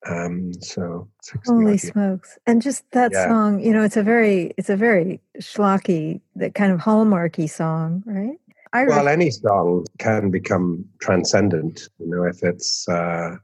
Um, 0.07 0.53
so 0.61 1.09
holy 1.47 1.79
smokes! 1.79 2.39
And 2.47 2.61
just 2.61 2.85
that 2.91 3.13
yeah. 3.13 3.27
song, 3.27 3.61
you 3.61 3.73
know, 3.73 3.83
it's 3.83 3.97
a 3.97 4.03
very, 4.03 4.53
it's 4.59 4.69
a 4.69 4.77
very 4.77 5.19
schlocky, 5.41 6.21
that 6.37 6.55
kind 6.55 6.73
of 6.73 6.81
hallmarky 6.81 7.49
song, 7.49 8.03
right? 8.05 8.39
I 8.75 8.85
well, 8.85 9.09
any 9.09 9.31
song 9.31 9.87
can 9.99 10.31
become 10.31 10.85
transcendent. 11.01 11.89
You 11.99 12.11
know, 12.11 12.25
if 12.25 12.43
it's 12.43 12.87
uh, 12.89 13.37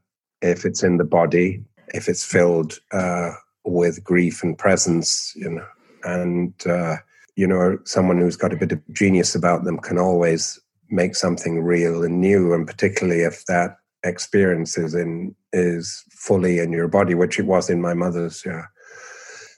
if 0.43 0.67
it's 0.67 0.83
in 0.83 0.99
the 0.99 1.05
body, 1.05 1.63
if 1.95 2.09
it's 2.09 2.25
filled 2.25 2.79
uh, 2.93 3.31
with 3.65 4.05
grief 4.05 4.43
and 4.43 4.59
presence, 4.59 5.33
you 5.37 5.49
know, 5.49 5.67
and 6.05 6.53
uh, 6.67 6.97
you 7.37 7.47
know, 7.47 7.79
someone 7.85 8.19
who's 8.19 8.37
got 8.37 8.53
a 8.53 8.57
bit 8.57 8.73
of 8.73 8.81
genius 8.93 9.35
about 9.35 9.65
them 9.65 9.79
can 9.79 9.99
always 9.99 10.61
make 10.91 11.15
something 11.15 11.63
real 11.63 12.03
and 12.03 12.21
new, 12.21 12.53
and 12.53 12.67
particularly 12.67 13.23
if 13.23 13.45
that 13.47 13.77
experience 14.03 14.79
is 14.79 14.95
in 14.95 15.35
is 15.53 16.05
fully 16.11 16.59
in 16.59 16.73
your 16.73 16.89
body, 16.89 17.15
which 17.15 17.39
it 17.39 17.47
was 17.47 17.71
in 17.71 17.81
my 17.81 17.95
mother's. 17.95 18.43
Yeah. 18.45 18.65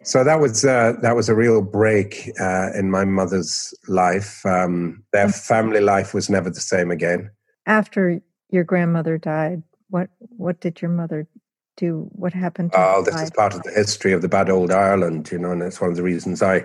So 0.05 0.25
that 0.25 0.41
was 0.41 0.65
uh, 0.65 0.95
that 1.01 1.15
was 1.15 1.29
a 1.29 1.35
real 1.35 1.63
break 1.63 2.31
uh, 2.41 2.71
in 2.75 2.91
my 2.91 3.05
mother's 3.05 3.73
life. 3.89 4.45
Um, 4.45 5.05
their 5.13 5.29
family 5.29 5.81
life 5.81 6.13
was 6.13 6.29
never 6.29 6.51
the 6.51 6.61
same 6.61 6.91
again. 6.91 7.31
After 7.67 8.21
your 8.51 8.65
grandmother 8.65 9.17
died, 9.17 9.63
what 9.91 10.09
what 10.19 10.61
did 10.61 10.83
your 10.83 10.91
mother 10.91 11.29
do? 11.77 12.09
What 12.13 12.33
happened? 12.33 12.73
oh, 12.75 13.03
this 13.05 13.15
life? 13.15 13.25
is 13.25 13.31
part 13.31 13.55
of 13.55 13.63
the 13.63 13.71
history 13.71 14.13
of 14.13 14.23
the 14.23 14.29
bad 14.29 14.51
old 14.51 14.73
Ireland, 14.73 15.31
you 15.31 15.39
know, 15.39 15.53
and 15.53 15.63
it's 15.63 15.81
one 15.81 15.91
of 15.91 15.97
the 15.97 16.03
reasons 16.03 16.43
I 16.43 16.65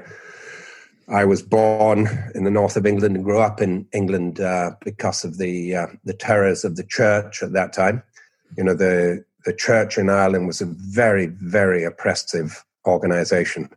I 1.09 1.23
was 1.23 1.41
born 1.41 2.07
in 2.35 2.43
the 2.43 2.51
north 2.51 2.75
of 2.75 2.85
England 2.85 3.15
and 3.15 3.23
grew 3.23 3.39
up 3.39 3.61
in 3.61 3.87
England 3.93 4.41
uh, 4.41 4.71
because 4.83 5.23
of 5.23 5.37
the 5.37 5.75
uh, 5.75 5.87
the 6.03 6.13
terrors 6.13 6.65
of 6.65 6.75
the 6.75 6.83
church 6.83 7.41
at 7.41 7.53
that 7.53 7.71
time. 7.71 8.03
You 8.57 8.63
know, 8.65 8.73
the 8.73 9.23
the 9.45 9.53
church 9.53 9.97
in 9.97 10.09
Ireland 10.09 10.47
was 10.47 10.61
a 10.61 10.65
very 10.65 11.27
very 11.27 11.83
oppressive 11.83 12.65
organization. 12.85 13.69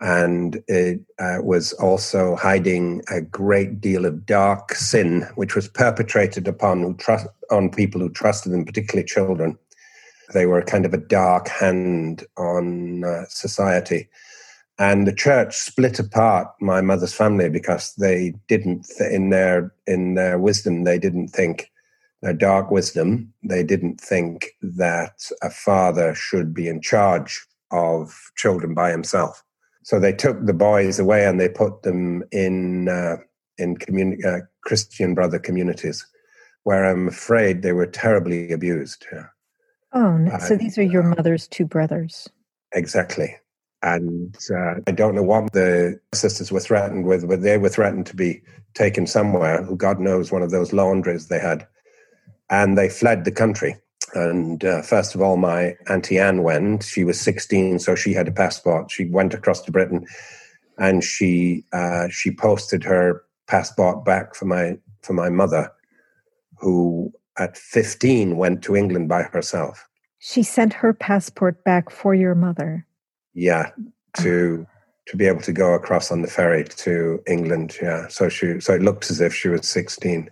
And 0.00 0.60
it 0.66 1.00
uh, 1.20 1.38
was 1.42 1.72
also 1.74 2.34
hiding 2.34 3.02
a 3.08 3.20
great 3.20 3.80
deal 3.80 4.04
of 4.04 4.26
dark 4.26 4.74
sin, 4.74 5.28
which 5.36 5.54
was 5.54 5.68
perpetrated 5.68 6.48
upon 6.48 6.96
trust, 6.96 7.28
on 7.52 7.70
people 7.70 8.00
who 8.00 8.10
trusted 8.10 8.52
them, 8.52 8.64
particularly 8.64 9.06
children. 9.06 9.56
They 10.34 10.46
were 10.46 10.62
kind 10.62 10.84
of 10.84 10.94
a 10.94 10.98
dark 10.98 11.46
hand 11.46 12.24
on 12.36 13.04
uh, 13.04 13.26
society. 13.28 14.08
And 14.82 15.06
the 15.06 15.14
church 15.14 15.56
split 15.56 16.00
apart 16.00 16.48
my 16.60 16.80
mother's 16.80 17.14
family 17.14 17.48
because 17.48 17.94
they 17.98 18.34
didn't, 18.48 18.88
th- 18.98 19.12
in 19.12 19.30
their 19.30 19.72
in 19.86 20.14
their 20.14 20.40
wisdom, 20.40 20.82
they 20.82 20.98
didn't 20.98 21.28
think 21.28 21.70
their 22.20 22.32
dark 22.32 22.72
wisdom, 22.72 23.32
they 23.44 23.62
didn't 23.62 24.00
think 24.00 24.56
that 24.60 25.30
a 25.40 25.50
father 25.50 26.16
should 26.16 26.52
be 26.52 26.66
in 26.66 26.80
charge 26.80 27.46
of 27.70 28.32
children 28.34 28.74
by 28.74 28.90
himself. 28.90 29.44
So 29.84 30.00
they 30.00 30.12
took 30.12 30.46
the 30.46 30.52
boys 30.52 30.98
away 30.98 31.26
and 31.26 31.38
they 31.38 31.48
put 31.48 31.84
them 31.84 32.24
in 32.32 32.88
uh, 32.88 33.18
in 33.58 33.76
communi- 33.76 34.24
uh, 34.24 34.40
Christian 34.62 35.14
brother 35.14 35.38
communities, 35.38 36.04
where 36.64 36.84
I'm 36.84 37.06
afraid 37.06 37.62
they 37.62 37.72
were 37.72 37.86
terribly 37.86 38.50
abused. 38.50 39.06
Oh, 39.92 40.16
no. 40.16 40.38
so 40.38 40.56
these 40.56 40.76
are 40.76 40.82
your 40.82 41.04
mother's 41.04 41.46
two 41.46 41.66
brothers. 41.66 42.28
Exactly. 42.72 43.36
And 43.82 44.36
uh, 44.50 44.74
I 44.86 44.92
don't 44.92 45.14
know 45.14 45.22
what 45.22 45.52
the 45.52 45.98
sisters 46.14 46.52
were 46.52 46.60
threatened 46.60 47.04
with, 47.04 47.28
but 47.28 47.42
they 47.42 47.58
were 47.58 47.68
threatened 47.68 48.06
to 48.06 48.16
be 48.16 48.42
taken 48.74 49.06
somewhere. 49.06 49.62
Who 49.62 49.76
God 49.76 49.98
knows 49.98 50.30
one 50.30 50.42
of 50.42 50.50
those 50.50 50.72
laundries 50.72 51.28
they 51.28 51.40
had. 51.40 51.66
And 52.48 52.78
they 52.78 52.88
fled 52.88 53.24
the 53.24 53.32
country. 53.32 53.76
And 54.14 54.64
uh, 54.64 54.82
first 54.82 55.14
of 55.14 55.22
all, 55.22 55.36
my 55.36 55.74
Auntie 55.88 56.18
Anne 56.18 56.42
went. 56.42 56.84
She 56.84 57.02
was 57.02 57.20
16, 57.20 57.78
so 57.78 57.94
she 57.94 58.12
had 58.12 58.28
a 58.28 58.32
passport. 58.32 58.90
She 58.90 59.06
went 59.06 59.34
across 59.34 59.62
to 59.62 59.72
Britain 59.72 60.06
and 60.78 61.04
she 61.04 61.64
uh, 61.72 62.08
she 62.08 62.30
posted 62.30 62.82
her 62.84 63.24
passport 63.46 64.04
back 64.04 64.34
for 64.34 64.46
my 64.46 64.78
for 65.02 65.12
my 65.12 65.28
mother, 65.28 65.72
who 66.58 67.12
at 67.38 67.56
15 67.56 68.36
went 68.36 68.62
to 68.62 68.76
England 68.76 69.08
by 69.08 69.22
herself. 69.22 69.88
She 70.18 70.42
sent 70.42 70.72
her 70.74 70.92
passport 70.92 71.64
back 71.64 71.90
for 71.90 72.14
your 72.14 72.34
mother. 72.34 72.86
Yeah, 73.34 73.70
to 74.18 74.66
to 75.06 75.16
be 75.16 75.26
able 75.26 75.40
to 75.42 75.52
go 75.52 75.74
across 75.74 76.12
on 76.12 76.22
the 76.22 76.28
ferry 76.28 76.64
to 76.64 77.22
England. 77.26 77.76
Yeah, 77.80 78.08
so 78.08 78.28
she 78.28 78.60
so 78.60 78.74
it 78.74 78.82
looked 78.82 79.10
as 79.10 79.20
if 79.20 79.34
she 79.34 79.48
was 79.48 79.68
16. 79.68 80.30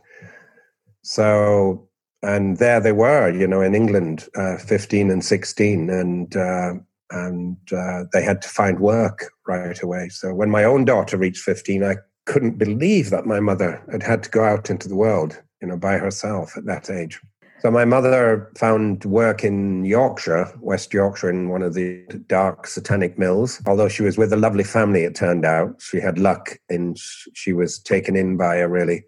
So 1.02 1.88
and 2.22 2.58
there 2.58 2.80
they 2.80 2.92
were, 2.92 3.30
you 3.30 3.46
know, 3.46 3.62
in 3.62 3.74
England, 3.74 4.28
uh, 4.36 4.58
15 4.58 5.10
and 5.10 5.24
16, 5.24 5.90
and 5.90 6.36
uh, 6.36 6.74
and 7.10 7.56
uh, 7.72 8.04
they 8.12 8.22
had 8.22 8.42
to 8.42 8.48
find 8.48 8.78
work 8.78 9.30
right 9.46 9.80
away. 9.82 10.08
So 10.10 10.32
when 10.32 10.50
my 10.50 10.64
own 10.64 10.84
daughter 10.84 11.16
reached 11.16 11.42
15, 11.42 11.82
I 11.82 11.96
couldn't 12.26 12.58
believe 12.58 13.10
that 13.10 13.26
my 13.26 13.40
mother 13.40 13.82
had 13.90 14.02
had 14.02 14.22
to 14.24 14.30
go 14.30 14.44
out 14.44 14.70
into 14.70 14.88
the 14.88 14.94
world, 14.94 15.40
you 15.60 15.68
know, 15.68 15.76
by 15.76 15.98
herself 15.98 16.56
at 16.56 16.66
that 16.66 16.90
age. 16.90 17.20
So 17.62 17.70
my 17.70 17.84
mother 17.84 18.50
found 18.56 19.04
work 19.04 19.44
in 19.44 19.84
Yorkshire, 19.84 20.50
West 20.60 20.94
Yorkshire, 20.94 21.28
in 21.28 21.50
one 21.50 21.62
of 21.62 21.74
the 21.74 22.06
dark 22.26 22.66
satanic 22.66 23.18
mills. 23.18 23.60
Although 23.66 23.88
she 23.88 24.02
was 24.02 24.16
with 24.16 24.32
a 24.32 24.36
lovely 24.36 24.64
family, 24.64 25.04
it 25.04 25.14
turned 25.14 25.44
out 25.44 25.82
she 25.82 26.00
had 26.00 26.18
luck 26.18 26.58
and 26.70 26.98
she 27.34 27.52
was 27.52 27.78
taken 27.78 28.16
in 28.16 28.38
by 28.38 28.56
a 28.56 28.68
really 28.68 29.04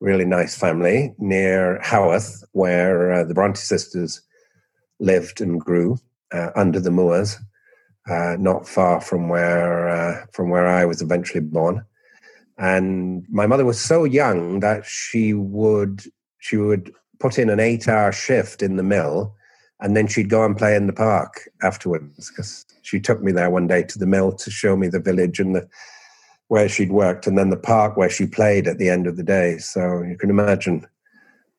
really 0.00 0.24
nice 0.24 0.56
family 0.56 1.12
near 1.18 1.80
Haworth, 1.82 2.44
where 2.52 3.12
uh, 3.12 3.24
the 3.24 3.34
Bronte 3.34 3.58
sisters 3.58 4.22
lived 5.00 5.40
and 5.40 5.60
grew 5.60 5.98
uh, 6.32 6.50
under 6.54 6.78
the 6.78 6.90
moors, 6.90 7.36
uh, 8.08 8.36
not 8.38 8.68
far 8.68 9.00
from 9.00 9.28
where 9.28 9.88
uh, 9.88 10.26
from 10.32 10.50
where 10.50 10.66
I 10.66 10.84
was 10.84 11.02
eventually 11.02 11.40
born. 11.40 11.84
And 12.58 13.24
my 13.28 13.46
mother 13.46 13.64
was 13.64 13.80
so 13.80 14.04
young 14.04 14.60
that 14.60 14.84
she 14.86 15.34
would 15.34 16.04
she 16.38 16.56
would 16.56 16.92
put 17.20 17.38
in 17.38 17.50
an 17.50 17.60
eight-hour 17.60 18.12
shift 18.12 18.62
in 18.62 18.76
the 18.76 18.82
mill, 18.82 19.34
and 19.80 19.96
then 19.96 20.06
she'd 20.06 20.30
go 20.30 20.44
and 20.44 20.56
play 20.56 20.74
in 20.74 20.86
the 20.86 20.92
park 20.92 21.48
afterwards. 21.62 22.30
Because 22.30 22.66
she 22.82 23.00
took 23.00 23.22
me 23.22 23.32
there 23.32 23.50
one 23.50 23.66
day 23.66 23.82
to 23.84 23.98
the 23.98 24.06
mill 24.06 24.32
to 24.32 24.50
show 24.50 24.76
me 24.76 24.88
the 24.88 25.00
village 25.00 25.40
and 25.40 25.54
the 25.54 25.68
where 26.48 26.68
she'd 26.68 26.90
worked 26.90 27.26
and 27.26 27.36
then 27.36 27.50
the 27.50 27.58
park 27.58 27.96
where 27.96 28.08
she 28.08 28.26
played 28.26 28.66
at 28.66 28.78
the 28.78 28.88
end 28.88 29.06
of 29.06 29.16
the 29.16 29.22
day. 29.22 29.58
So 29.58 30.02
you 30.02 30.16
can 30.16 30.30
imagine 30.30 30.86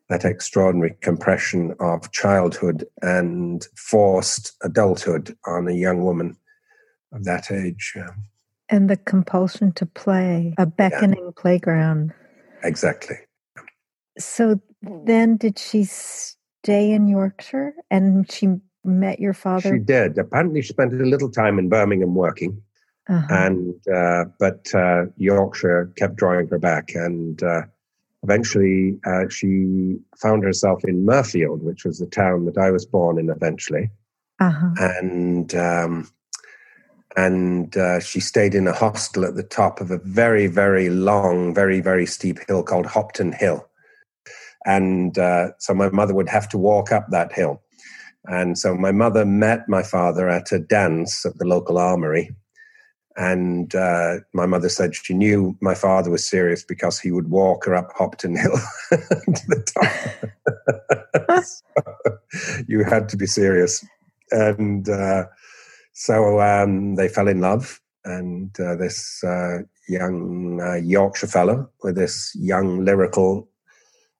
that 0.10 0.26
extraordinary 0.26 0.98
compression 1.02 1.76
of 1.80 2.12
childhood 2.12 2.84
and 3.04 3.68
forced 3.76 4.58
adulthood 4.64 5.38
on 5.46 5.68
a 5.68 5.74
young 5.74 6.04
woman 6.04 6.36
of 7.14 7.24
that 7.26 7.52
age. 7.52 7.96
And 8.70 8.90
the 8.90 8.98
compulsion 8.98 9.72
to 9.74 9.86
play, 9.86 10.56
a 10.58 10.66
beckoning 10.66 11.26
yeah. 11.26 11.32
playground. 11.38 12.14
Exactly. 12.64 13.18
So 14.18 14.60
then 14.82 15.38
did 15.38 15.60
she 15.60 15.84
stay 15.84 16.92
in 16.92 17.08
Yorkshire 17.08 17.74
and 17.92 18.32
she 18.32 18.48
met 18.84 19.20
your 19.20 19.34
father? 19.34 19.76
She 19.76 19.84
did. 19.84 20.18
Apparently, 20.18 20.62
she 20.62 20.70
spent 20.70 20.94
a 20.94 21.06
little 21.06 21.30
time 21.30 21.60
in 21.60 21.70
Birmingham 21.70 22.16
working 22.16 22.62
uh-huh. 23.10 23.28
And 23.32 23.88
uh, 23.88 24.26
but 24.40 24.74
uh, 24.74 25.06
Yorkshire 25.18 25.92
kept 25.98 26.16
drawing 26.16 26.48
her 26.50 26.60
back, 26.60 26.92
and 26.94 27.42
uh, 27.42 27.64
eventually 28.22 29.00
uh, 29.06 29.28
she 29.30 29.98
found 30.22 30.44
herself 30.44 30.84
in 30.86 31.06
Mirfield, 31.06 31.62
which 31.62 31.86
was 31.86 31.98
the 31.98 32.06
town 32.06 32.46
that 32.46 32.58
I 32.60 32.70
was 32.70 32.86
born 32.86 33.18
in. 33.18 33.32
Eventually, 33.32 33.90
uh-huh. 34.40 34.70
and 34.78 35.56
um, 35.56 36.12
and 37.18 37.76
uh, 37.76 38.00
she 38.00 38.20
stayed 38.20 38.54
in 38.54 38.68
a 38.68 38.74
hostel 38.74 39.26
at 39.26 39.36
the 39.36 39.44
top 39.44 39.82
of 39.82 39.90
a 39.90 39.98
very 39.98 40.46
very 40.46 40.92
long, 40.92 41.56
very 41.56 41.82
very 41.82 42.06
steep 42.06 42.38
hill 42.48 42.62
called 42.62 42.86
Hopton 42.86 43.32
Hill, 43.32 43.68
and 44.76 45.18
uh, 45.18 45.46
so 45.60 45.74
my 45.74 45.90
mother 45.90 46.14
would 46.16 46.30
have 46.30 46.48
to 46.50 46.58
walk 46.60 46.92
up 46.92 47.06
that 47.12 47.34
hill. 47.34 47.62
And 48.26 48.58
so 48.58 48.76
my 48.76 48.92
mother 48.92 49.26
met 49.26 49.68
my 49.70 49.84
father 49.84 50.30
at 50.30 50.52
a 50.52 50.60
dance 50.60 51.26
at 51.26 51.38
the 51.40 51.46
local 51.46 51.78
armory 51.78 52.26
And 53.18 53.76
uh, 53.76 54.20
my 54.34 54.48
mother 54.48 54.70
said 54.70 54.96
she 54.96 55.14
knew 55.14 55.58
my 55.62 55.76
father 55.76 56.10
was 56.10 56.28
serious 56.28 56.64
because 56.64 57.00
he 57.00 57.12
would 57.12 57.30
walk 57.30 57.66
her 57.66 57.76
up 57.76 57.92
Hopton 57.98 58.38
Hill 58.38 58.58
to 58.92 59.44
the 59.50 59.64
top. 59.76 61.44
so 61.44 62.64
you 62.70 62.86
had 62.86 63.10
to 63.10 63.18
be 63.18 63.28
serious. 63.28 63.86
And 64.32 64.88
uh, 64.90 65.26
so 65.94 66.40
um, 66.42 66.96
they 66.96 67.10
fell 67.10 67.28
in 67.28 67.42
love. 67.42 67.82
And 68.06 68.58
uh, 68.62 68.78
this 68.78 69.22
uh, 69.26 69.60
young 69.90 70.62
uh, 70.62 70.76
Yorkshire 70.76 71.28
fellow 71.28 71.70
with 71.84 71.98
this 71.98 72.34
young 72.40 72.86
lyrical 72.86 73.49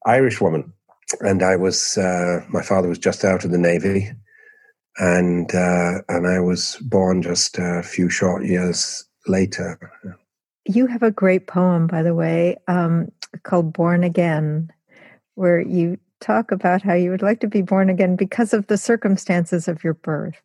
Irish 0.06 0.42
woman. 0.42 0.74
And 1.22 1.42
I 1.42 1.56
was, 1.56 1.98
uh, 1.98 2.46
my 2.50 2.62
father 2.62 2.88
was 2.88 3.00
just 3.00 3.26
out 3.26 3.44
of 3.44 3.52
the 3.52 3.58
Navy 3.58 4.12
and 5.00 5.54
uh, 5.56 6.02
and 6.10 6.28
I 6.28 6.40
was 6.40 6.78
born 6.82 7.22
just 7.22 7.58
a 7.58 7.82
few 7.82 8.10
short 8.10 8.46
years 8.46 9.06
later. 9.28 9.92
You 10.66 10.86
have 10.88 11.04
a 11.04 11.12
great 11.12 11.48
poem, 11.48 11.88
by 11.88 12.04
the 12.04 12.14
way, 12.14 12.58
um, 12.68 13.12
called 13.44 13.74
"Born 13.74 14.04
Again," 14.04 14.72
where 15.36 15.60
you 15.60 15.98
talk 16.20 16.52
about 16.52 16.82
how 16.82 16.94
you 16.94 17.12
would 17.12 17.22
like 17.22 17.40
to 17.40 17.48
be 17.48 17.62
born 17.62 17.90
again 17.90 18.18
because 18.18 18.54
of 18.54 18.68
the 18.68 18.78
circumstances 18.78 19.68
of 19.68 19.84
your 19.84 19.94
birth. 19.94 20.42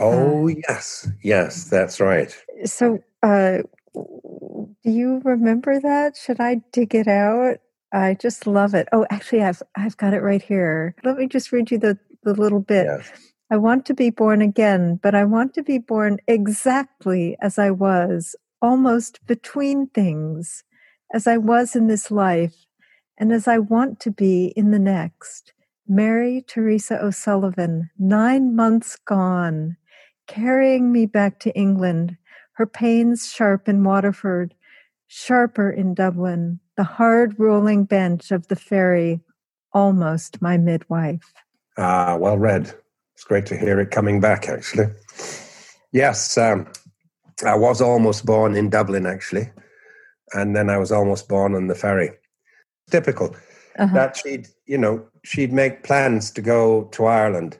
Oh 0.00 0.48
uh, 0.48 0.54
yes, 0.68 1.08
yes, 1.22 1.64
that's 1.64 2.00
right. 2.00 2.36
So, 2.64 2.98
uh, 3.22 3.58
do 3.94 4.90
you 4.90 5.20
remember 5.24 5.80
that? 5.80 6.16
Should 6.16 6.40
I 6.40 6.62
dig 6.72 6.94
it 6.96 7.06
out? 7.06 7.58
I 7.92 8.14
just 8.14 8.46
love 8.46 8.74
it. 8.74 8.88
Oh, 8.92 9.06
actually, 9.10 9.42
I've 9.42 9.62
I've 9.76 9.96
got 9.96 10.14
it 10.14 10.22
right 10.22 10.42
here. 10.42 10.94
Let 11.04 11.16
me 11.16 11.26
just 11.26 11.52
read 11.52 11.70
you 11.70 11.78
the 11.78 11.98
the 12.22 12.34
little 12.34 12.60
bit. 12.60 12.86
Yes. 12.86 13.10
I 13.50 13.56
want 13.56 13.86
to 13.86 13.94
be 13.94 14.10
born 14.10 14.42
again, 14.42 15.00
but 15.02 15.14
I 15.14 15.24
want 15.24 15.54
to 15.54 15.62
be 15.62 15.78
born 15.78 16.18
exactly 16.26 17.36
as 17.40 17.58
I 17.58 17.70
was, 17.70 18.36
almost 18.60 19.24
between 19.26 19.86
things, 19.88 20.64
as 21.14 21.26
I 21.26 21.38
was 21.38 21.74
in 21.74 21.86
this 21.86 22.10
life, 22.10 22.66
and 23.16 23.32
as 23.32 23.48
I 23.48 23.58
want 23.58 24.00
to 24.00 24.10
be 24.10 24.52
in 24.54 24.70
the 24.70 24.78
next. 24.78 25.54
Mary 25.88 26.44
Teresa 26.46 27.02
O'Sullivan, 27.02 27.88
nine 27.98 28.54
months 28.54 28.96
gone, 29.06 29.78
carrying 30.26 30.92
me 30.92 31.06
back 31.06 31.40
to 31.40 31.56
England, 31.56 32.18
her 32.56 32.66
pains 32.66 33.32
sharp 33.32 33.66
in 33.66 33.82
Waterford, 33.82 34.54
sharper 35.06 35.70
in 35.70 35.94
Dublin, 35.94 36.60
the 36.78 36.84
hard 36.84 37.34
rolling 37.40 37.84
bench 37.84 38.30
of 38.30 38.46
the 38.46 38.56
ferry, 38.56 39.20
almost 39.72 40.40
my 40.40 40.56
midwife. 40.56 41.34
Ah, 41.76 42.16
well 42.16 42.38
read. 42.38 42.72
It's 43.14 43.24
great 43.24 43.46
to 43.46 43.56
hear 43.56 43.80
it 43.80 43.90
coming 43.90 44.20
back, 44.20 44.48
actually. 44.48 44.86
Yes, 45.92 46.38
um, 46.38 46.68
I 47.44 47.56
was 47.56 47.82
almost 47.82 48.24
born 48.24 48.54
in 48.54 48.70
Dublin, 48.70 49.06
actually. 49.06 49.50
And 50.34 50.54
then 50.54 50.70
I 50.70 50.78
was 50.78 50.92
almost 50.92 51.28
born 51.28 51.56
on 51.56 51.66
the 51.66 51.74
ferry. 51.74 52.12
Typical 52.92 53.34
uh-huh. 53.76 53.92
that 53.94 54.16
she'd, 54.16 54.46
you 54.66 54.78
know, 54.78 55.04
she'd 55.24 55.52
make 55.52 55.82
plans 55.82 56.30
to 56.30 56.40
go 56.40 56.84
to 56.92 57.06
Ireland 57.06 57.58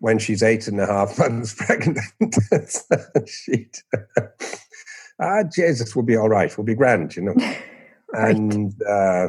when 0.00 0.18
she's 0.18 0.42
eight 0.42 0.68
and 0.68 0.78
a 0.78 0.86
half 0.86 1.18
months 1.18 1.54
pregnant. 1.54 2.00
she'd, 3.26 3.78
ah, 5.20 5.42
Jesus, 5.44 5.96
we'll 5.96 6.04
be 6.04 6.16
all 6.16 6.28
right. 6.28 6.54
We'll 6.54 6.66
be 6.66 6.74
grand, 6.74 7.16
you 7.16 7.22
know. 7.22 7.34
Right. 8.12 8.36
And 8.36 8.82
uh, 8.82 9.28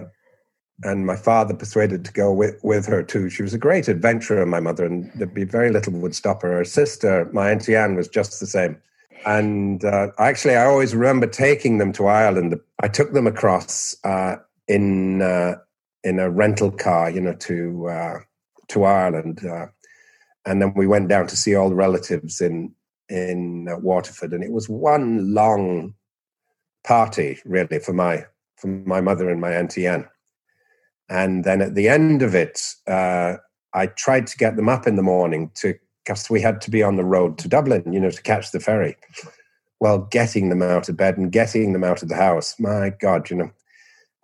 and 0.83 1.05
my 1.05 1.15
father 1.15 1.53
persuaded 1.53 2.03
to 2.05 2.11
go 2.11 2.31
with, 2.33 2.59
with 2.63 2.85
her 2.87 3.03
too. 3.03 3.29
She 3.29 3.43
was 3.43 3.53
a 3.53 3.59
great 3.59 3.87
adventurer, 3.87 4.45
my 4.45 4.59
mother, 4.59 4.85
and 4.85 5.11
there'd 5.15 5.33
be 5.33 5.43
very 5.45 5.71
little 5.71 5.93
would 5.93 6.15
stop 6.15 6.41
her. 6.41 6.57
Her 6.57 6.65
sister, 6.65 7.29
my 7.31 7.51
auntie 7.51 7.75
Anne, 7.75 7.95
was 7.95 8.07
just 8.07 8.39
the 8.39 8.47
same. 8.47 8.77
And 9.25 9.85
uh, 9.85 10.07
actually, 10.17 10.55
I 10.55 10.65
always 10.65 10.93
remember 10.93 11.27
taking 11.27 11.77
them 11.77 11.93
to 11.93 12.07
Ireland. 12.07 12.59
I 12.81 12.87
took 12.87 13.13
them 13.13 13.27
across 13.27 13.95
uh, 14.03 14.35
in 14.67 15.21
uh, 15.21 15.55
in 16.03 16.19
a 16.19 16.29
rental 16.29 16.71
car, 16.71 17.09
you 17.09 17.21
know, 17.21 17.33
to 17.35 17.87
uh, 17.87 18.19
to 18.69 18.83
Ireland, 18.83 19.45
uh, 19.45 19.67
and 20.45 20.61
then 20.61 20.73
we 20.75 20.87
went 20.87 21.07
down 21.07 21.27
to 21.27 21.37
see 21.37 21.55
all 21.55 21.69
the 21.69 21.75
relatives 21.75 22.41
in 22.41 22.73
in 23.07 23.67
Waterford, 23.81 24.33
and 24.33 24.43
it 24.43 24.51
was 24.51 24.67
one 24.67 25.33
long 25.33 25.93
party, 26.83 27.39
really, 27.46 27.79
for 27.79 27.93
my 27.93 28.25
for 28.63 28.67
my 28.67 29.01
mother 29.01 29.29
and 29.29 29.39
my 29.39 29.51
auntie 29.51 29.85
Anne 29.85 30.07
and 31.09 31.43
then 31.43 31.61
at 31.61 31.75
the 31.75 31.89
end 31.89 32.21
of 32.21 32.33
it, 32.33 32.61
uh, 32.87 33.35
I 33.73 33.87
tried 33.87 34.27
to 34.27 34.37
get 34.37 34.55
them 34.55 34.69
up 34.69 34.87
in 34.87 34.95
the 34.95 35.03
morning 35.03 35.51
to 35.55 35.75
because 36.03 36.29
we 36.29 36.41
had 36.41 36.59
to 36.61 36.71
be 36.71 36.83
on 36.83 36.97
the 36.97 37.05
road 37.05 37.37
to 37.37 37.47
Dublin, 37.47 37.93
you 37.93 37.99
know, 37.99 38.09
to 38.09 38.21
catch 38.23 38.51
the 38.51 38.59
ferry. 38.59 38.97
Well, 39.79 39.99
getting 39.99 40.49
them 40.49 40.61
out 40.61 40.89
of 40.89 40.97
bed 40.97 41.17
and 41.17 41.31
getting 41.31 41.71
them 41.71 41.83
out 41.83 42.03
of 42.03 42.09
the 42.09 42.15
house, 42.15 42.55
my 42.59 42.91
God, 42.99 43.29
you 43.29 43.37
know, 43.37 43.51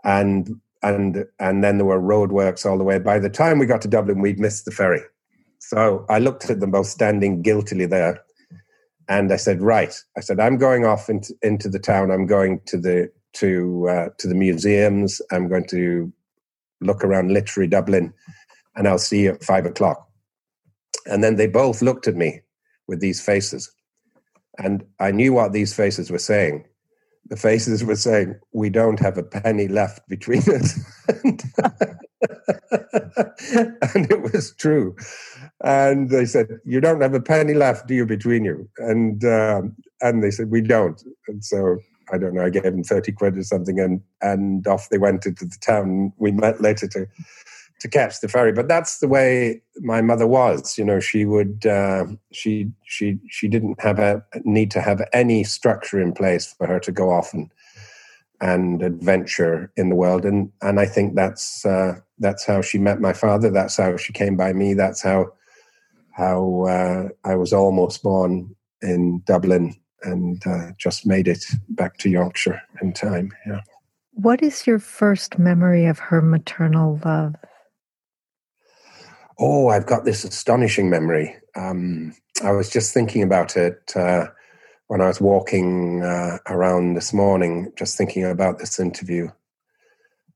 and 0.04 0.60
and 0.82 1.26
and 1.40 1.64
then 1.64 1.78
there 1.78 1.86
were 1.86 2.02
roadworks 2.02 2.66
all 2.66 2.78
the 2.78 2.84
way. 2.84 3.00
By 3.00 3.20
the 3.20 3.30
time 3.30 3.60
we 3.60 3.66
got 3.66 3.82
to 3.84 3.88
Dublin, 3.88 4.20
we'd 4.20 4.40
missed 4.40 4.66
the 4.66 4.72
ferry. 4.72 5.02
So 5.60 6.06
I 6.10 6.20
looked 6.20 6.50
at 6.50 6.60
them 6.60 6.72
both 6.72 6.88
standing 6.88 7.42
guiltily 7.42 7.86
there, 7.86 8.22
and 9.10 9.32
I 9.32 9.36
said, 9.36 9.62
"Right," 9.62 9.96
I 10.18 10.22
said, 10.22 10.40
"I'm 10.40 10.58
going 10.58 10.86
off 10.86 11.10
into 11.10 11.34
into 11.42 11.70
the 11.70 11.80
town. 11.80 12.12
I'm 12.12 12.26
going 12.26 12.62
to 12.68 12.78
the 12.78 13.12
to 13.34 13.88
uh, 13.90 14.10
to 14.18 14.28
the 14.28 14.36
museums. 14.36 15.22
I'm 15.32 15.48
going 15.48 15.68
to 15.68 16.12
look 16.82 17.04
around 17.04 17.32
literary 17.32 17.68
Dublin, 17.68 18.14
and 18.76 18.88
I'll 18.88 18.98
see 18.98 19.24
you 19.24 19.32
at 19.32 19.44
five 19.44 19.66
o'clock. 19.66 20.08
And 21.06 21.24
then 21.24 21.36
they 21.36 21.48
both 21.48 21.82
looked 21.82 22.08
at 22.08 22.16
me 22.16 22.42
with 22.88 23.00
these 23.00 23.22
faces. 23.22 23.72
And 24.58 24.84
I 25.00 25.12
knew 25.12 25.34
what 25.34 25.54
these 25.54 25.74
faces 25.74 26.12
were 26.12 26.20
saying. 26.20 26.66
The 27.30 27.38
faces 27.38 27.84
were 27.84 27.96
saying, 27.96 28.36
We 28.54 28.70
don't 28.70 29.00
have 29.00 29.18
a 29.18 29.24
penny 29.24 29.68
left 29.68 30.08
between 30.10 30.42
us. 30.42 30.80
and, 33.94 34.12
it 34.12 34.22
was 34.34 34.54
true. 34.58 34.96
And 35.64 36.10
they 36.10 36.26
said, 36.26 36.48
You 36.66 36.82
don't 36.82 37.02
have 37.02 37.14
a 37.14 37.22
penny 37.22 37.54
left, 37.54 37.88
do 37.88 37.94
you, 37.94 38.06
between 38.06 38.46
you? 38.46 38.68
And, 38.80 39.24
um, 39.24 39.76
and 40.02 40.24
they 40.24 40.32
said, 40.32 40.50
We 40.50 40.62
don't. 40.62 41.02
And 41.28 41.46
so 41.46 41.78
I 42.12 42.18
don't 42.18 42.34
know, 42.34 42.44
I 42.44 42.50
gave 42.50 42.64
them 42.64 42.84
30 42.84 43.12
quid 43.14 43.38
or 43.38 43.44
something 43.44 43.80
and, 43.80 44.02
and 44.22 44.66
off 44.68 44.90
they 44.90 44.98
went 44.98 45.26
into 45.26 45.46
the 45.46 45.58
town. 45.62 46.14
We 46.18 46.32
met 46.32 46.62
later 46.62 46.88
to, 46.88 47.08
to 47.80 47.88
catch 47.88 48.20
the 48.20 48.28
ferry. 48.28 48.52
But 48.52 48.68
that's 48.68 49.00
the 49.00 49.08
way 49.08 49.62
my 49.78 50.02
mother 50.02 50.28
was. 50.28 50.78
You 50.78 50.86
know, 50.86 51.00
she 51.00 51.26
would, 51.26 51.66
uh, 51.66 52.06
she, 52.32 52.72
she, 52.84 53.20
she 53.30 53.48
didn't 53.48 53.82
have 53.82 54.00
a 54.00 54.24
need 54.44 54.72
to 54.72 54.82
have 54.82 55.02
any 55.14 55.44
structure 55.44 56.00
in 56.00 56.14
place 56.14 56.54
for 56.54 56.68
her 56.68 56.80
to 56.82 56.92
go 56.92 57.12
off 57.12 57.34
and, 57.34 57.50
and 58.42 58.82
adventure 58.82 59.72
in 59.78 59.90
the 59.90 59.96
world. 59.96 60.26
And, 60.26 60.52
and 60.62 60.80
I 60.80 60.86
think 60.86 61.16
that's, 61.16 61.66
uh, 61.66 62.00
that's 62.20 62.46
how 62.46 62.62
she 62.62 62.78
met 62.78 63.00
my 63.00 63.14
father. 63.14 63.50
That's 63.50 63.78
how 63.78 63.98
she 63.98 64.14
came 64.14 64.36
by 64.36 64.54
me. 64.54 64.74
That's 64.74 65.02
how, 65.02 65.34
how 66.12 66.66
uh, 66.66 67.10
I 67.24 67.36
was 67.36 67.54
almost 67.54 68.04
born 68.04 68.56
in 68.82 69.22
Dublin 69.26 69.76
and 70.04 70.46
uh, 70.46 70.72
just 70.78 71.06
made 71.06 71.28
it 71.28 71.46
back 71.70 71.98
to 71.98 72.10
Yorkshire 72.10 72.62
in 72.82 72.94
time. 72.94 73.32
Yeah. 73.48 73.62
What 74.14 74.42
is 74.42 74.68
your 74.68 74.80
first 74.80 75.40
memory 75.40 75.86
of 75.86 76.00
her 76.00 76.22
maternal 76.22 77.00
love? 77.06 77.36
Oh, 79.40 79.70
I've 79.70 79.86
got 79.86 80.04
this 80.04 80.24
astonishing 80.24 80.90
memory. 80.90 81.36
Um, 81.56 82.14
I 82.44 82.52
was 82.52 82.70
just 82.70 82.94
thinking 82.94 83.24
about 83.24 83.56
it 83.56 83.94
uh, 83.96 84.28
when 84.88 85.02
I 85.02 85.08
was 85.08 85.22
walking 85.22 86.04
uh, 86.04 86.40
around 86.48 86.96
this 86.96 87.14
morning, 87.14 87.72
just 87.78 87.98
thinking 87.98 88.26
about 88.26 88.60
this 88.60 88.80
interview. 88.80 89.30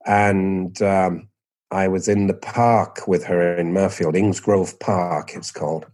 And 0.06 0.82
um, 0.82 1.28
I 1.71 1.88
was 1.88 2.08
in 2.08 2.28
the 2.28 2.34
park 2.34 3.08
with 3.08 3.26
her 3.26 3.58
in 3.58 3.73
Mirfield, 3.73 4.15
Ingsgrove 4.15 4.80
Park, 4.80 5.32
it's 5.36 5.52
called. 5.52 5.86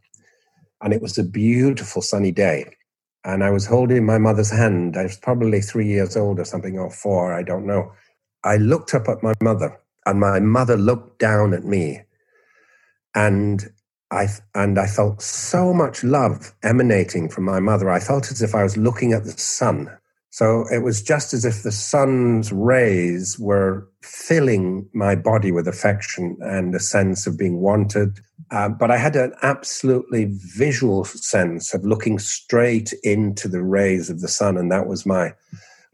And 0.81 0.93
it 0.93 1.01
was 1.01 1.17
a 1.17 1.23
beautiful 1.23 2.01
sunny 2.01 2.31
day 2.31 2.75
and 3.23 3.43
I 3.43 3.51
was 3.51 3.65
holding 3.65 4.05
my 4.05 4.17
mother's 4.17 4.51
hand. 4.51 4.97
I 4.97 5.03
was 5.03 5.17
probably 5.17 5.61
three 5.61 5.87
years 5.87 6.15
old 6.15 6.39
or 6.39 6.45
something, 6.45 6.77
or 6.77 6.89
four, 6.89 7.33
I 7.33 7.43
don't 7.43 7.65
know. 7.65 7.91
I 8.43 8.57
looked 8.57 8.93
up 8.93 9.07
at 9.09 9.23
my 9.23 9.33
mother, 9.41 9.77
and 10.05 10.19
my 10.19 10.39
mother 10.39 10.77
looked 10.77 11.19
down 11.19 11.53
at 11.53 11.65
me, 11.65 12.01
and 13.15 13.69
I 14.11 14.27
and 14.55 14.79
I 14.79 14.87
felt 14.87 15.21
so 15.21 15.73
much 15.73 16.03
love 16.03 16.53
emanating 16.63 17.29
from 17.29 17.45
my 17.45 17.59
mother. 17.59 17.89
I 17.89 17.99
felt 17.99 18.31
as 18.31 18.41
if 18.41 18.55
I 18.55 18.63
was 18.63 18.77
looking 18.77 19.13
at 19.13 19.25
the 19.25 19.31
sun. 19.31 19.89
So 20.39 20.63
it 20.71 20.83
was 20.83 21.01
just 21.01 21.33
as 21.33 21.43
if 21.43 21.63
the 21.63 21.71
sun's 21.71 22.53
rays 22.53 23.37
were 23.37 23.85
filling 24.01 24.87
my 24.93 25.13
body 25.13 25.51
with 25.51 25.67
affection 25.67 26.37
and 26.39 26.73
a 26.73 26.79
sense 26.79 27.27
of 27.27 27.37
being 27.37 27.59
wanted. 27.59 28.21
Uh, 28.49 28.69
but 28.69 28.89
I 28.89 28.95
had 28.95 29.17
an 29.17 29.33
absolutely 29.41 30.29
visual 30.29 31.03
sense 31.03 31.73
of 31.73 31.83
looking 31.83 32.19
straight 32.19 32.93
into 33.03 33.49
the 33.49 33.61
rays 33.61 34.09
of 34.09 34.21
the 34.21 34.29
sun, 34.29 34.55
and 34.55 34.71
that 34.71 34.87
was 34.87 35.05
my 35.05 35.33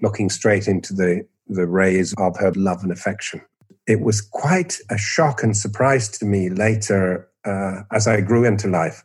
looking 0.03 0.29
straight 0.29 0.67
into 0.67 0.93
the, 0.93 1.25
the 1.47 1.65
rays 1.65 2.13
of 2.19 2.37
her 2.37 2.51
love 2.51 2.83
and 2.83 2.91
affection. 2.91 3.41
It 3.87 4.01
was 4.01 4.21
quite 4.21 4.77
a 4.91 4.97
shock 4.99 5.41
and 5.41 5.57
surprise 5.57 6.07
to 6.19 6.25
me 6.25 6.49
later 6.49 7.27
uh, 7.45 7.81
as 7.91 8.05
I 8.05 8.21
grew 8.21 8.45
into 8.45 8.67
life 8.67 9.03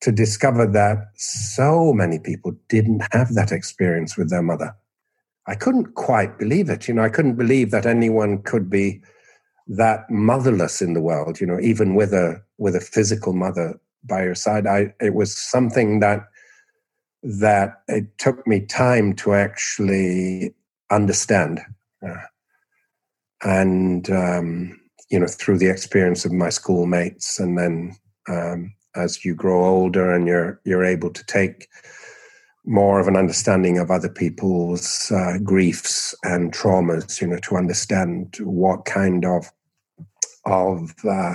to 0.00 0.12
discover 0.12 0.66
that 0.66 1.08
so 1.16 1.92
many 1.92 2.18
people 2.18 2.52
didn't 2.68 3.02
have 3.12 3.34
that 3.34 3.52
experience 3.52 4.16
with 4.16 4.30
their 4.30 4.42
mother. 4.42 4.74
I 5.46 5.54
couldn't 5.54 5.94
quite 5.94 6.38
believe 6.38 6.68
it. 6.68 6.86
You 6.86 6.94
know, 6.94 7.02
I 7.02 7.08
couldn't 7.08 7.36
believe 7.36 7.70
that 7.70 7.86
anyone 7.86 8.42
could 8.42 8.68
be 8.68 9.00
that 9.66 10.08
motherless 10.10 10.80
in 10.80 10.94
the 10.94 11.00
world, 11.00 11.40
you 11.40 11.46
know, 11.46 11.58
even 11.60 11.94
with 11.94 12.12
a 12.12 12.42
with 12.58 12.74
a 12.76 12.80
physical 12.80 13.32
mother 13.32 13.78
by 14.04 14.24
your 14.24 14.34
side. 14.34 14.66
I 14.66 14.94
it 15.00 15.14
was 15.14 15.36
something 15.36 16.00
that 16.00 16.28
that 17.22 17.82
it 17.88 18.18
took 18.18 18.46
me 18.46 18.60
time 18.60 19.14
to 19.16 19.34
actually 19.34 20.54
understand. 20.90 21.60
Uh, 22.06 22.26
and 23.42 24.10
um, 24.10 24.80
you 25.10 25.18
know, 25.18 25.26
through 25.26 25.58
the 25.58 25.70
experience 25.70 26.24
of 26.24 26.32
my 26.32 26.50
schoolmates 26.50 27.40
and 27.40 27.58
then 27.58 27.96
um, 28.28 28.74
as 28.94 29.24
you 29.24 29.34
grow 29.34 29.64
older 29.64 30.12
and 30.12 30.26
you're 30.26 30.60
you're 30.64 30.84
able 30.84 31.10
to 31.10 31.24
take 31.26 31.68
more 32.64 33.00
of 33.00 33.08
an 33.08 33.16
understanding 33.16 33.78
of 33.78 33.90
other 33.90 34.10
people's 34.10 35.10
uh, 35.10 35.38
griefs 35.42 36.14
and 36.22 36.52
traumas, 36.52 37.20
you 37.20 37.26
know, 37.26 37.38
to 37.38 37.56
understand 37.56 38.36
what 38.40 38.84
kind 38.84 39.24
of 39.24 39.50
of 40.44 40.94
uh, 41.08 41.34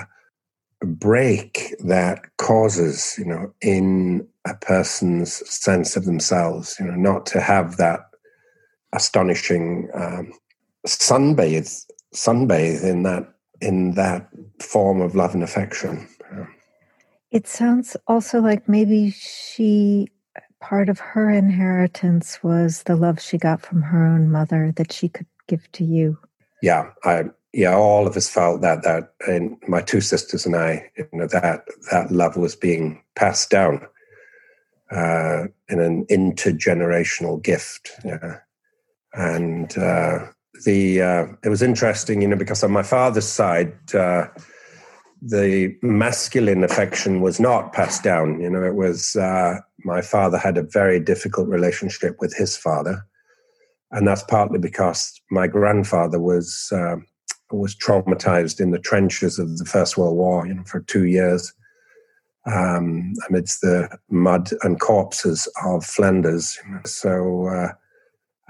break 0.86 1.76
that 1.84 2.22
causes, 2.38 3.16
you 3.18 3.26
know, 3.26 3.54
in 3.62 4.28
a 4.46 4.54
person's 4.56 5.34
sense 5.50 5.96
of 5.96 6.06
themselves, 6.06 6.76
you 6.80 6.86
know, 6.86 6.96
not 6.96 7.26
to 7.26 7.42
have 7.42 7.78
that 7.78 8.02
astonishing 8.94 9.90
um, 9.94 10.32
sunbathe 10.86 11.86
sunbathe 12.14 12.84
in 12.84 13.04
that 13.04 13.34
in 13.62 13.96
that 13.96 14.30
form 14.62 15.02
of 15.02 15.16
love 15.16 15.34
and 15.34 15.44
affection. 15.44 16.08
It 17.34 17.48
sounds 17.48 17.98
also 18.06 18.40
like 18.40 18.70
maybe 18.70 19.10
she, 19.10 20.08
part 20.62 20.88
of 20.88 21.00
her 21.00 21.32
inheritance 21.32 22.44
was 22.44 22.84
the 22.84 22.96
love 22.96 23.20
she 23.20 23.40
got 23.40 23.60
from 23.60 23.82
her 23.82 24.06
own 24.06 24.32
mother 24.32 24.72
that 24.76 24.94
she 24.94 25.10
could 25.10 25.26
give 25.48 25.70
to 25.72 25.84
you. 25.84 26.20
Yeah, 26.62 26.92
I 27.04 27.24
yeah, 27.52 27.76
all 27.76 28.06
of 28.06 28.16
us 28.16 28.30
felt 28.30 28.62
that 28.62 28.84
that 28.84 29.14
and 29.28 29.58
my 29.68 29.82
two 29.82 30.00
sisters 30.00 30.46
and 30.46 30.56
I, 30.56 30.92
you 30.96 31.08
know, 31.12 31.28
that 31.28 31.66
that 31.92 32.12
love 32.12 32.38
was 32.38 32.56
being 32.56 33.02
passed 33.16 33.50
down 33.50 33.86
uh, 34.92 35.46
in 35.70 35.80
an 35.80 36.06
intergenerational 36.12 37.42
gift. 37.42 37.92
Yeah. 38.06 38.38
And 39.14 39.76
uh, 39.76 40.28
the 40.66 41.02
uh, 41.02 41.26
it 41.44 41.50
was 41.50 41.64
interesting, 41.64 42.22
you 42.22 42.28
know, 42.28 42.36
because 42.36 42.64
on 42.64 42.72
my 42.72 42.84
father's 42.84 43.28
side, 43.28 43.74
uh, 43.96 44.28
the 45.26 45.74
masculine 45.82 46.64
affection 46.64 47.22
was 47.22 47.40
not 47.40 47.72
passed 47.72 48.04
down. 48.04 48.42
You 48.42 48.50
know, 48.50 48.64
it 48.64 48.76
was 48.76 49.16
uh, 49.16 49.60
my 49.86 50.02
father 50.02 50.38
had 50.38 50.58
a 50.58 50.64
very 50.64 51.00
difficult 51.00 51.48
relationship 51.48 52.18
with 52.20 52.36
his 52.36 52.58
father, 52.58 53.06
and 53.92 54.06
that's 54.06 54.24
partly 54.24 54.60
because 54.60 55.14
my 55.32 55.48
grandfather 55.48 56.20
was 56.20 56.70
uh, 56.74 56.98
was 57.52 57.76
traumatized 57.76 58.60
in 58.60 58.72
the 58.72 58.80
trenches 58.80 59.40
of 59.40 59.58
the 59.58 59.66
First 59.66 59.98
World 59.98 60.18
War. 60.18 60.46
You 60.46 60.56
know, 60.56 60.64
for 60.66 60.82
two 60.82 61.06
years. 61.06 61.54
Um, 62.46 63.14
amidst 63.30 63.62
the 63.62 63.88
mud 64.10 64.50
and 64.64 64.78
corpses 64.78 65.48
of 65.64 65.86
Flanders. 65.86 66.60
So 66.84 67.48
uh, 67.48 67.70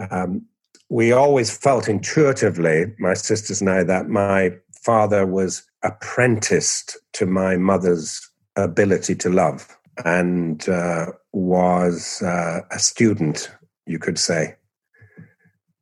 um, 0.09 0.47
we 0.89 1.11
always 1.11 1.55
felt 1.55 1.87
intuitively, 1.87 2.93
my 2.97 3.13
sisters 3.13 3.61
and 3.61 3.69
I, 3.69 3.83
that 3.83 4.09
my 4.09 4.53
father 4.83 5.25
was 5.25 5.63
apprenticed 5.83 6.97
to 7.13 7.25
my 7.25 7.57
mother's 7.57 8.29
ability 8.55 9.15
to 9.15 9.29
love 9.29 9.77
and 10.05 10.67
uh, 10.69 11.07
was 11.31 12.21
uh, 12.21 12.61
a 12.71 12.79
student, 12.79 13.51
you 13.85 13.99
could 13.99 14.17
say. 14.17 14.55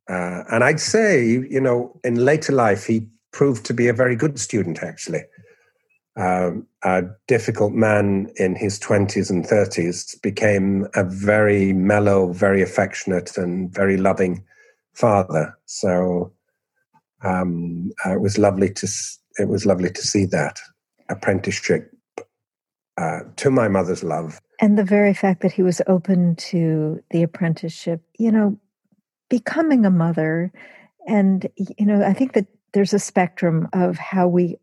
Uh, 0.10 0.44
and 0.52 0.64
I'd 0.64 0.80
say, 0.80 1.26
you 1.26 1.62
know, 1.62 2.00
in 2.04 2.16
later 2.16 2.54
life, 2.54 2.86
he 2.86 3.08
proved 3.32 3.66
to 3.66 3.74
be 3.74 3.88
a 3.88 3.94
very 3.94 4.16
good 4.16 4.40
student, 4.40 4.84
actually. 4.84 5.24
Um, 6.18 6.68
a 6.84 7.04
difficult 7.28 7.72
man 7.72 8.30
in 8.36 8.56
his 8.56 8.78
20s 8.80 9.30
and 9.30 9.46
30s 9.46 10.22
became 10.22 10.88
a 10.94 11.06
very 11.06 11.72
mellow, 11.72 12.34
very 12.34 12.62
affectionate, 12.62 13.38
and 13.38 13.74
very 13.74 13.96
loving 13.96 14.44
father. 14.94 15.58
So 15.66 16.34
um, 17.24 17.92
uh, 18.06 18.14
it 18.14 18.22
was 18.22 18.38
lovely 18.38 18.72
to 18.74 18.88
it 19.38 19.48
was 19.48 19.66
lovely 19.66 19.90
to 19.90 20.02
see 20.02 20.26
that 20.26 20.60
apprenticeship 21.10 21.92
uh, 22.98 23.20
to 23.38 23.50
my 23.50 23.68
mother's 23.68 24.04
love. 24.04 24.40
And 24.60 24.78
the 24.78 24.84
very 24.84 25.14
fact 25.14 25.42
that 25.42 25.52
he 25.52 25.64
was 25.64 25.82
open 25.88 26.36
to 26.36 27.02
the 27.12 27.24
apprenticeship, 27.24 28.02
you 28.18 28.32
know, 28.32 28.60
becoming 29.30 29.86
a 29.86 29.92
mother, 29.92 30.52
and 31.08 31.48
you 31.56 31.86
know, 31.86 32.04
I 32.04 32.14
think 32.14 32.34
that 32.34 32.48
there's 32.74 32.94
a 32.94 33.00
spectrum 33.00 33.68
of 33.74 33.98
how 33.98 34.28
we 34.28 34.58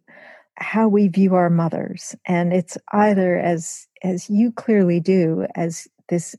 how 0.57 0.89
we 0.89 1.09
view 1.09 1.35
our 1.35 1.51
mothers, 1.51 2.15
and 2.27 2.53
it's 2.53 2.77
either 2.93 3.39
as 3.39 3.87
as 4.03 4.29
you 4.31 4.53
clearly 4.53 5.01
do 5.01 5.47
as 5.55 5.89
this 6.09 6.37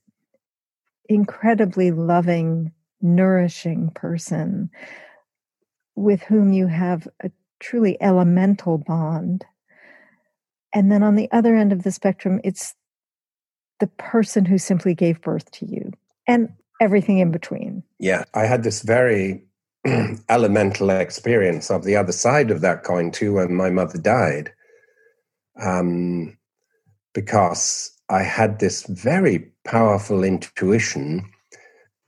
incredibly 1.10 1.91
loving, 1.91 2.71
nourishing 3.01 3.91
person 3.95 4.69
with 5.99 6.21
whom 6.23 6.53
you 6.53 6.67
have 6.67 7.07
a 7.23 7.29
truly 7.59 7.97
elemental 8.01 8.77
bond. 8.77 9.45
And 10.73 10.91
then 10.91 11.03
on 11.03 11.15
the 11.15 11.29
other 11.31 11.55
end 11.55 11.73
of 11.73 11.83
the 11.83 11.91
spectrum, 11.91 12.39
it's 12.43 12.73
the 13.79 13.88
person 13.88 14.45
who 14.45 14.57
simply 14.57 14.95
gave 14.95 15.21
birth 15.21 15.51
to 15.51 15.65
you 15.65 15.91
and 16.27 16.49
everything 16.79 17.19
in 17.19 17.31
between. 17.31 17.83
Yeah, 17.99 18.23
I 18.33 18.45
had 18.45 18.63
this 18.63 18.81
very 18.81 19.43
elemental 20.29 20.89
experience 20.89 21.69
of 21.69 21.83
the 21.83 21.95
other 21.95 22.12
side 22.12 22.49
of 22.51 22.62
that 22.62 22.83
coin 22.83 23.12
too 23.12 23.33
when 23.33 23.53
my 23.53 23.69
mother 23.69 23.97
died. 23.97 24.53
Um, 25.62 26.38
because 27.13 27.91
I 28.09 28.23
had 28.23 28.59
this 28.59 28.83
very 28.83 29.51
powerful 29.65 30.23
intuition 30.23 31.29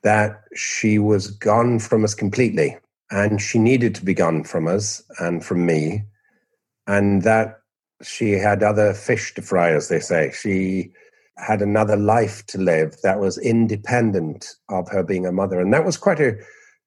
that 0.04 0.44
she 0.56 0.98
was 0.98 1.28
gone 1.28 1.80
from 1.80 2.04
us 2.06 2.14
completely 2.14 2.78
and 3.12 3.42
she 3.42 3.60
needed 3.60 3.94
to 3.96 4.06
be 4.06 4.14
gone 4.14 4.44
from 4.44 4.68
us 4.68 5.04
and 5.20 5.44
from 5.44 5.66
me, 5.66 6.04
and 6.88 7.22
that 7.24 7.60
she 8.02 8.32
had 8.32 8.64
other 8.64 8.94
fish 8.94 9.34
to 9.36 9.42
fry, 9.42 9.72
as 9.72 9.90
they 9.90 10.00
say. 10.00 10.32
She 10.34 10.92
had 11.38 11.62
another 11.62 11.98
life 11.98 12.46
to 12.48 12.58
live 12.58 12.96
that 13.04 13.20
was 13.20 13.38
independent 13.38 14.56
of 14.70 14.90
her 14.90 15.04
being 15.04 15.26
a 15.26 15.32
mother, 15.32 15.60
and 15.60 15.74
that 15.74 15.86
was 15.86 15.98
quite 15.98 16.20
a, 16.20 16.38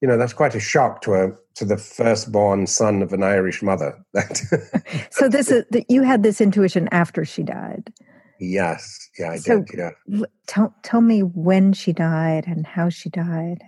you 0.01 0.07
know, 0.07 0.17
that's 0.17 0.33
quite 0.33 0.55
a 0.55 0.59
shock 0.59 1.01
to 1.03 1.13
a 1.13 1.31
to 1.55 1.63
the 1.63 1.77
firstborn 1.77 2.67
son 2.67 3.01
of 3.01 3.13
an 3.13 3.23
Irish 3.23 3.61
mother. 3.61 4.03
so 5.09 5.29
this 5.29 5.49
is 5.49 5.63
that 5.71 5.85
you 5.89 6.01
had 6.01 6.23
this 6.23 6.41
intuition 6.41 6.89
after 6.91 7.23
she 7.23 7.43
died. 7.43 7.93
Yes, 8.39 9.09
yeah, 9.17 9.31
I 9.31 9.37
so 9.37 9.61
did. 9.61 9.93
Yeah. 10.07 10.25
Tell 10.47 10.75
tell 10.83 11.01
me 11.01 11.21
when 11.21 11.71
she 11.71 11.93
died 11.93 12.45
and 12.47 12.65
how 12.65 12.89
she 12.89 13.09
died 13.09 13.63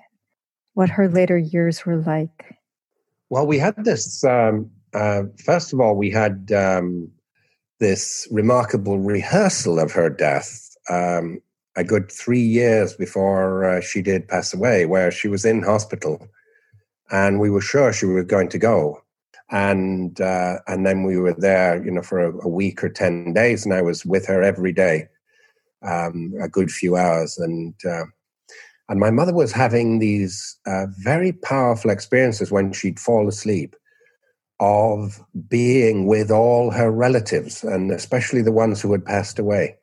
what 0.78 0.92
her 0.92 1.10
later 1.10 1.40
years 1.40 1.88
were 1.88 1.98
like? 1.98 2.56
Well, 3.32 3.48
we 3.48 3.58
had 3.58 3.84
this. 3.84 4.24
Um, 4.24 4.70
uh, 4.94 5.24
first 5.44 5.74
of 5.74 5.80
all, 5.80 5.96
we 5.96 6.12
had 6.12 6.52
um, 6.52 7.10
this 7.80 8.28
remarkable 8.30 9.00
rehearsal 9.00 9.80
of 9.80 9.92
her 9.92 10.08
death 10.08 10.70
um, 10.88 11.42
a 11.76 11.84
good 11.84 12.12
three 12.12 12.42
years 12.42 12.96
before 12.96 13.66
uh, 13.66 13.82
she 13.82 14.04
did 14.04 14.28
pass 14.28 14.54
away, 14.54 14.86
where 14.86 15.10
she 15.10 15.28
was 15.28 15.46
in 15.46 15.64
hospital, 15.64 16.28
and 17.10 17.40
we 17.40 17.50
were 17.50 17.60
sure 17.60 17.92
she 17.92 18.06
was 18.06 18.26
going 18.26 18.50
to 18.50 18.60
go. 18.60 19.02
And 19.50 20.22
uh, 20.22 20.58
and 20.68 20.86
then 20.86 21.02
we 21.02 21.18
were 21.18 21.34
there, 21.34 21.84
you 21.84 21.90
know, 21.90 22.04
for 22.04 22.20
a, 22.20 22.46
a, 22.46 22.48
week 22.48 22.84
or 22.84 22.90
ten 22.90 23.34
days, 23.34 23.66
and 23.66 23.74
I 23.74 23.82
was 23.82 24.06
with 24.06 24.28
her 24.28 24.44
every 24.44 24.74
day, 24.74 25.08
um, 25.82 26.36
a 26.40 26.48
good 26.48 26.70
few 26.70 26.96
hours, 26.98 27.40
and 27.40 27.74
uh, 27.84 28.04
and 28.90 29.00
my 29.00 29.12
mother 29.12 29.34
was 29.34 29.52
having 29.52 30.00
these 30.00 30.58
uh, 30.66 30.86
very 31.00 31.34
powerful 31.34 31.92
experiences 31.92 32.52
when 32.52 32.72
she'd 32.72 33.00
fall 33.00 33.28
asleep 33.28 33.76
of 34.60 35.24
being 35.50 36.08
with 36.08 36.32
all 36.32 36.72
her 36.72 36.90
relatives, 36.90 37.64
and 37.64 37.92
especially 37.92 38.42
the 38.42 38.52
ones 38.52 38.82
who 38.82 38.92
had 38.92 39.06
passed 39.06 39.40
away. 39.40 39.76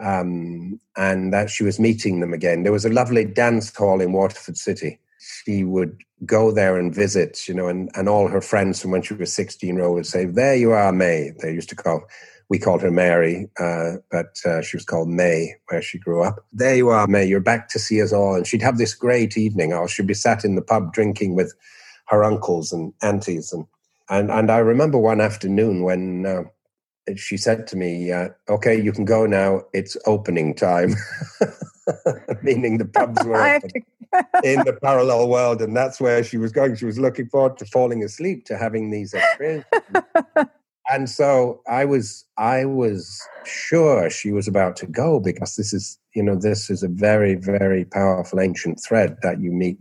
Um, 0.00 0.80
and 0.96 1.32
that 1.32 1.50
she 1.50 1.62
was 1.62 1.78
meeting 1.78 2.18
them 2.18 2.34
again. 2.34 2.64
There 2.64 2.72
was 2.72 2.84
a 2.84 2.90
lovely 2.92 3.24
dance 3.24 3.74
hall 3.74 4.00
in 4.00 4.12
Waterford 4.12 4.56
City. 4.56 4.98
She 5.20 5.62
would 5.62 5.96
go 6.26 6.50
there 6.50 6.76
and 6.76 6.92
visit, 6.92 7.46
you 7.46 7.54
know, 7.54 7.68
and, 7.68 7.90
and 7.94 8.08
all 8.08 8.26
her 8.26 8.40
friends 8.40 8.82
from 8.82 8.90
when 8.90 9.02
she 9.02 9.14
was 9.14 9.32
16 9.32 9.76
year 9.76 9.84
old 9.84 9.94
would 9.94 10.06
say, 10.06 10.24
There 10.24 10.56
you 10.56 10.72
are, 10.72 10.90
May. 10.90 11.30
They 11.40 11.52
used 11.52 11.68
to 11.68 11.76
call 11.76 12.02
we 12.48 12.58
called 12.58 12.82
her 12.82 12.90
Mary, 12.90 13.48
uh, 13.58 13.92
but 14.10 14.36
uh, 14.44 14.62
she 14.62 14.76
was 14.76 14.84
called 14.84 15.08
May 15.08 15.54
where 15.68 15.82
she 15.82 15.98
grew 15.98 16.22
up. 16.22 16.44
There 16.52 16.76
you 16.76 16.88
are, 16.90 17.06
May. 17.06 17.24
You're 17.24 17.40
back 17.40 17.68
to 17.70 17.78
see 17.78 18.02
us 18.02 18.12
all. 18.12 18.34
And 18.34 18.46
she'd 18.46 18.62
have 18.62 18.78
this 18.78 18.94
great 18.94 19.36
evening. 19.36 19.72
Or 19.72 19.88
she'd 19.88 20.06
be 20.06 20.14
sat 20.14 20.44
in 20.44 20.54
the 20.54 20.62
pub 20.62 20.92
drinking 20.92 21.34
with 21.34 21.54
her 22.08 22.22
uncles 22.22 22.72
and 22.72 22.92
aunties. 23.02 23.52
And, 23.52 23.66
and, 24.10 24.30
and 24.30 24.50
I 24.50 24.58
remember 24.58 24.98
one 24.98 25.20
afternoon 25.20 25.82
when, 25.82 26.26
uh, 26.26 26.44
she 27.16 27.36
said 27.36 27.66
to 27.66 27.76
me, 27.76 28.12
uh, 28.12 28.28
"Okay, 28.48 28.80
you 28.80 28.90
can 28.90 29.04
go 29.04 29.26
now. 29.26 29.62
It's 29.72 29.96
opening 30.06 30.54
time," 30.54 30.94
meaning 32.42 32.78
the 32.78 32.86
pubs 32.86 33.22
were 33.26 33.36
open 33.56 33.70
in 34.44 34.60
the 34.64 34.78
parallel 34.82 35.28
world, 35.28 35.60
and 35.60 35.76
that's 35.76 36.00
where 36.00 36.22
she 36.24 36.38
was 36.38 36.52
going. 36.52 36.76
She 36.76 36.86
was 36.86 36.98
looking 36.98 37.28
forward 37.28 37.58
to 37.58 37.66
falling 37.66 38.02
asleep, 38.02 38.44
to 38.46 38.56
having 38.56 38.90
these 38.90 39.12
experiences. 39.14 39.70
And 40.90 41.08
so 41.08 41.62
I 41.68 41.84
was, 41.84 42.24
I 42.36 42.64
was 42.64 43.20
sure 43.44 44.10
she 44.10 44.32
was 44.32 44.46
about 44.48 44.76
to 44.76 44.86
go 44.86 45.20
because 45.20 45.56
this 45.56 45.72
is, 45.72 45.98
you 46.14 46.22
know, 46.22 46.36
this 46.36 46.70
is 46.70 46.82
a 46.82 46.88
very, 46.88 47.34
very 47.34 47.84
powerful 47.84 48.40
ancient 48.40 48.80
thread 48.86 49.16
that 49.22 49.40
you 49.40 49.50
meet 49.50 49.78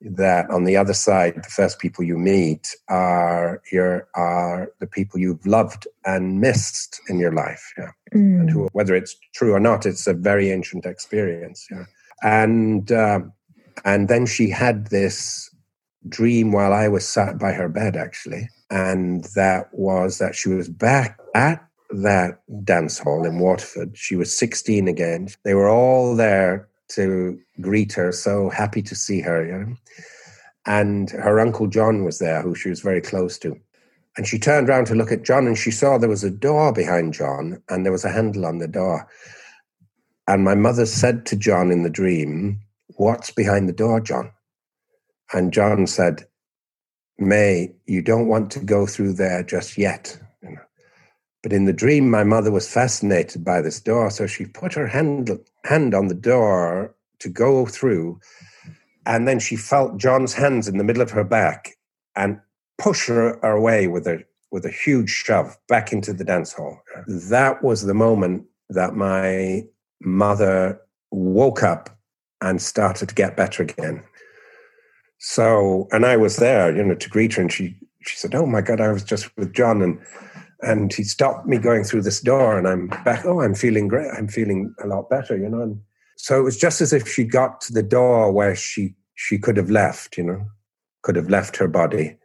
that 0.00 0.48
on 0.50 0.64
the 0.64 0.76
other 0.76 0.94
side, 0.94 1.34
the 1.36 1.50
first 1.50 1.78
people 1.78 2.04
you 2.04 2.16
meet 2.16 2.74
are 2.88 3.62
your 3.70 4.08
are 4.14 4.72
the 4.80 4.86
people 4.86 5.20
you've 5.20 5.44
loved 5.44 5.86
and 6.06 6.40
missed 6.40 7.00
in 7.08 7.18
your 7.18 7.32
life. 7.32 7.72
Yeah. 7.76 7.90
Mm. 8.14 8.40
And 8.40 8.50
who, 8.50 8.68
whether 8.72 8.94
it's 8.94 9.14
true 9.34 9.52
or 9.52 9.60
not, 9.60 9.84
it's 9.84 10.06
a 10.06 10.14
very 10.14 10.50
ancient 10.50 10.86
experience. 10.86 11.66
Yeah. 11.70 11.84
And 12.22 12.90
uh, 12.90 13.20
and 13.84 14.08
then 14.08 14.26
she 14.26 14.48
had 14.48 14.86
this 14.86 15.49
dream 16.08 16.52
while 16.52 16.72
I 16.72 16.88
was 16.88 17.06
sat 17.06 17.38
by 17.38 17.52
her 17.52 17.68
bed, 17.68 17.96
actually, 17.96 18.48
and 18.70 19.24
that 19.34 19.68
was 19.72 20.18
that 20.18 20.34
she 20.34 20.48
was 20.48 20.68
back 20.68 21.18
at 21.34 21.64
that 21.90 22.40
dance 22.64 22.98
hall 22.98 23.26
in 23.26 23.38
Waterford. 23.38 23.96
She 23.96 24.16
was 24.16 24.36
16 24.36 24.88
again. 24.88 25.28
They 25.44 25.54
were 25.54 25.68
all 25.68 26.14
there 26.14 26.68
to 26.90 27.38
greet 27.60 27.92
her, 27.94 28.12
so 28.12 28.48
happy 28.50 28.82
to 28.82 28.94
see 28.94 29.20
her, 29.20 29.44
you 29.44 29.52
know. 29.52 29.76
And 30.66 31.10
her 31.10 31.40
uncle 31.40 31.66
John 31.66 32.04
was 32.04 32.18
there, 32.18 32.42
who 32.42 32.54
she 32.54 32.68
was 32.68 32.80
very 32.80 33.00
close 33.00 33.38
to. 33.38 33.58
And 34.16 34.26
she 34.26 34.38
turned 34.38 34.68
around 34.68 34.86
to 34.86 34.94
look 34.94 35.12
at 35.12 35.22
John 35.22 35.46
and 35.46 35.56
she 35.56 35.70
saw 35.70 35.96
there 35.96 36.08
was 36.08 36.24
a 36.24 36.30
door 36.30 36.72
behind 36.72 37.14
John 37.14 37.62
and 37.68 37.84
there 37.84 37.92
was 37.92 38.04
a 38.04 38.10
handle 38.10 38.44
on 38.44 38.58
the 38.58 38.68
door. 38.68 39.08
And 40.26 40.44
my 40.44 40.54
mother 40.54 40.84
said 40.84 41.26
to 41.26 41.36
John 41.36 41.70
in 41.70 41.82
the 41.82 41.90
dream, 41.90 42.60
What's 42.96 43.30
behind 43.30 43.68
the 43.68 43.72
door, 43.72 44.00
John? 44.00 44.30
And 45.32 45.52
John 45.52 45.86
said, 45.86 46.26
May, 47.18 47.72
you 47.86 48.02
don't 48.02 48.28
want 48.28 48.50
to 48.52 48.60
go 48.60 48.86
through 48.86 49.14
there 49.14 49.42
just 49.42 49.76
yet. 49.76 50.18
But 51.42 51.52
in 51.52 51.64
the 51.64 51.72
dream, 51.72 52.10
my 52.10 52.24
mother 52.24 52.50
was 52.50 52.70
fascinated 52.70 53.44
by 53.44 53.62
this 53.62 53.80
door, 53.80 54.10
so 54.10 54.26
she 54.26 54.44
put 54.44 54.74
her 54.74 54.86
hand, 54.86 55.30
hand 55.64 55.94
on 55.94 56.08
the 56.08 56.14
door 56.14 56.94
to 57.20 57.28
go 57.28 57.66
through, 57.66 58.20
and 59.06 59.26
then 59.26 59.38
she 59.38 59.56
felt 59.56 59.96
John's 59.96 60.34
hands 60.34 60.68
in 60.68 60.76
the 60.78 60.84
middle 60.84 61.02
of 61.02 61.10
her 61.10 61.24
back 61.24 61.76
and 62.16 62.40
push 62.78 63.08
her 63.08 63.38
away 63.40 63.86
with 63.86 64.06
a 64.06 64.24
with 64.50 64.64
a 64.66 64.70
huge 64.70 65.10
shove 65.10 65.56
back 65.68 65.92
into 65.92 66.12
the 66.12 66.24
dance 66.24 66.52
hall. 66.52 66.80
That 67.06 67.62
was 67.62 67.82
the 67.82 67.94
moment 67.94 68.46
that 68.68 68.96
my 68.96 69.62
mother 70.00 70.80
woke 71.12 71.62
up 71.62 71.90
and 72.40 72.60
started 72.60 73.08
to 73.10 73.14
get 73.14 73.36
better 73.36 73.62
again. 73.62 74.02
So, 75.20 75.86
and 75.92 76.04
I 76.04 76.16
was 76.16 76.36
there, 76.36 76.74
you 76.74 76.82
know, 76.82 76.94
to 76.94 77.08
greet 77.08 77.34
her, 77.34 77.42
and 77.42 77.52
she 77.52 77.76
she 78.02 78.16
said, 78.16 78.34
"Oh 78.34 78.46
my 78.46 78.60
God, 78.60 78.80
I 78.80 78.90
was 78.90 79.04
just 79.04 79.36
with 79.36 79.52
John," 79.52 79.82
and 79.82 79.98
and 80.62 80.92
he 80.92 81.02
stopped 81.04 81.46
me 81.46 81.58
going 81.58 81.84
through 81.84 82.02
this 82.02 82.20
door 82.20 82.58
and 82.58 82.68
i'm 82.68 82.88
back 83.04 83.24
oh 83.24 83.40
i'm 83.40 83.54
feeling 83.54 83.88
great. 83.88 84.10
I'm 84.16 84.28
feeling 84.28 84.74
a 84.82 84.86
lot 84.86 85.08
better 85.08 85.36
you 85.36 85.48
know 85.48 85.62
and 85.62 85.80
so 86.16 86.38
it 86.38 86.42
was 86.42 86.58
just 86.58 86.82
as 86.82 86.92
if 86.92 87.08
she 87.08 87.24
got 87.24 87.62
to 87.62 87.72
the 87.72 87.82
door 87.82 88.30
where 88.30 88.54
she 88.54 88.94
she 89.14 89.38
could 89.38 89.56
have 89.56 89.70
left 89.70 90.18
you 90.18 90.24
know 90.24 90.44
could 91.02 91.16
have 91.16 91.30
left 91.30 91.56
her 91.56 91.68
body. 91.68 92.16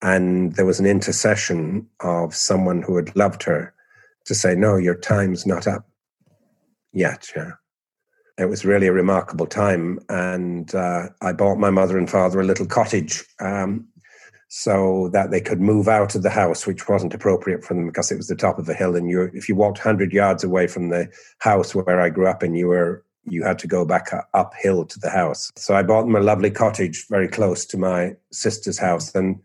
And 0.00 0.54
there 0.54 0.64
was 0.64 0.78
an 0.78 0.86
intercession 0.86 1.88
of 1.98 2.32
someone 2.32 2.82
who 2.82 2.94
had 2.94 3.16
loved 3.16 3.42
her 3.42 3.74
to 4.26 4.34
say 4.36 4.54
no 4.54 4.76
your 4.76 4.94
time's 4.94 5.46
not 5.46 5.66
up 5.66 5.88
yet 6.92 7.28
yeah 7.34 7.52
it 8.38 8.46
was 8.46 8.64
really 8.64 8.86
a 8.86 8.92
remarkable 8.92 9.46
time 9.46 9.98
and 10.08 10.74
uh, 10.74 11.08
i 11.22 11.32
bought 11.32 11.58
my 11.58 11.70
mother 11.70 11.98
and 11.98 12.10
father 12.10 12.40
a 12.40 12.44
little 12.44 12.66
cottage 12.66 13.24
um, 13.40 13.86
so 14.48 15.10
that 15.12 15.30
they 15.30 15.40
could 15.40 15.60
move 15.60 15.88
out 15.88 16.14
of 16.14 16.22
the 16.22 16.30
house, 16.30 16.66
which 16.66 16.88
wasn't 16.88 17.14
appropriate 17.14 17.62
for 17.62 17.74
them 17.74 17.86
because 17.86 18.10
it 18.10 18.16
was 18.16 18.28
the 18.28 18.34
top 18.34 18.58
of 18.58 18.68
a 18.68 18.74
hill. 18.74 18.96
And 18.96 19.08
you, 19.08 19.30
if 19.34 19.48
you 19.48 19.54
walked 19.54 19.78
100 19.78 20.12
yards 20.12 20.42
away 20.42 20.66
from 20.66 20.88
the 20.88 21.08
house 21.38 21.74
where 21.74 22.00
I 22.00 22.08
grew 22.08 22.26
up, 22.26 22.42
and 22.42 22.56
you 22.56 22.68
were 22.68 23.04
you 23.24 23.44
had 23.44 23.58
to 23.58 23.66
go 23.66 23.84
back 23.84 24.10
uphill 24.32 24.86
to 24.86 24.98
the 24.98 25.10
house. 25.10 25.50
So 25.56 25.74
I 25.74 25.82
bought 25.82 26.04
them 26.04 26.16
a 26.16 26.20
lovely 26.20 26.50
cottage 26.50 27.06
very 27.10 27.28
close 27.28 27.66
to 27.66 27.76
my 27.76 28.16
sister's 28.32 28.78
house, 28.78 29.14
and 29.14 29.38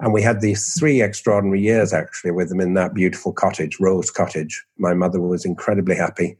and 0.00 0.12
we 0.12 0.22
had 0.22 0.40
these 0.40 0.74
three 0.78 1.00
extraordinary 1.00 1.60
years 1.60 1.92
actually 1.92 2.32
with 2.32 2.48
them 2.48 2.60
in 2.60 2.74
that 2.74 2.94
beautiful 2.94 3.32
cottage, 3.32 3.78
Rose 3.78 4.10
Cottage. 4.10 4.64
My 4.78 4.94
mother 4.94 5.20
was 5.20 5.44
incredibly 5.44 5.94
happy. 5.94 6.36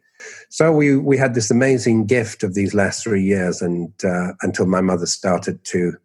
So 0.48 0.72
we 0.72 0.96
we 0.96 1.16
had 1.16 1.34
this 1.34 1.50
amazing 1.50 2.06
gift 2.06 2.42
of 2.42 2.54
these 2.54 2.74
last 2.74 3.02
three 3.02 3.22
years, 3.22 3.62
and 3.62 3.92
uh, 4.04 4.32
until 4.42 4.66
my 4.66 4.80
mother 4.80 5.06
started 5.06 5.62
to 5.64 5.96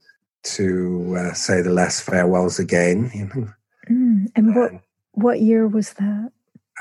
to 0.44 1.16
uh, 1.18 1.34
say 1.34 1.62
the 1.62 1.72
last 1.72 2.04
farewells 2.04 2.60
again. 2.60 3.12
You 3.14 3.26
know. 3.26 3.50
Mm, 3.90 4.28
and 4.36 4.56
what 4.56 4.72
what 5.12 5.42
year 5.42 5.68
was 5.68 5.94
that? 5.94 6.32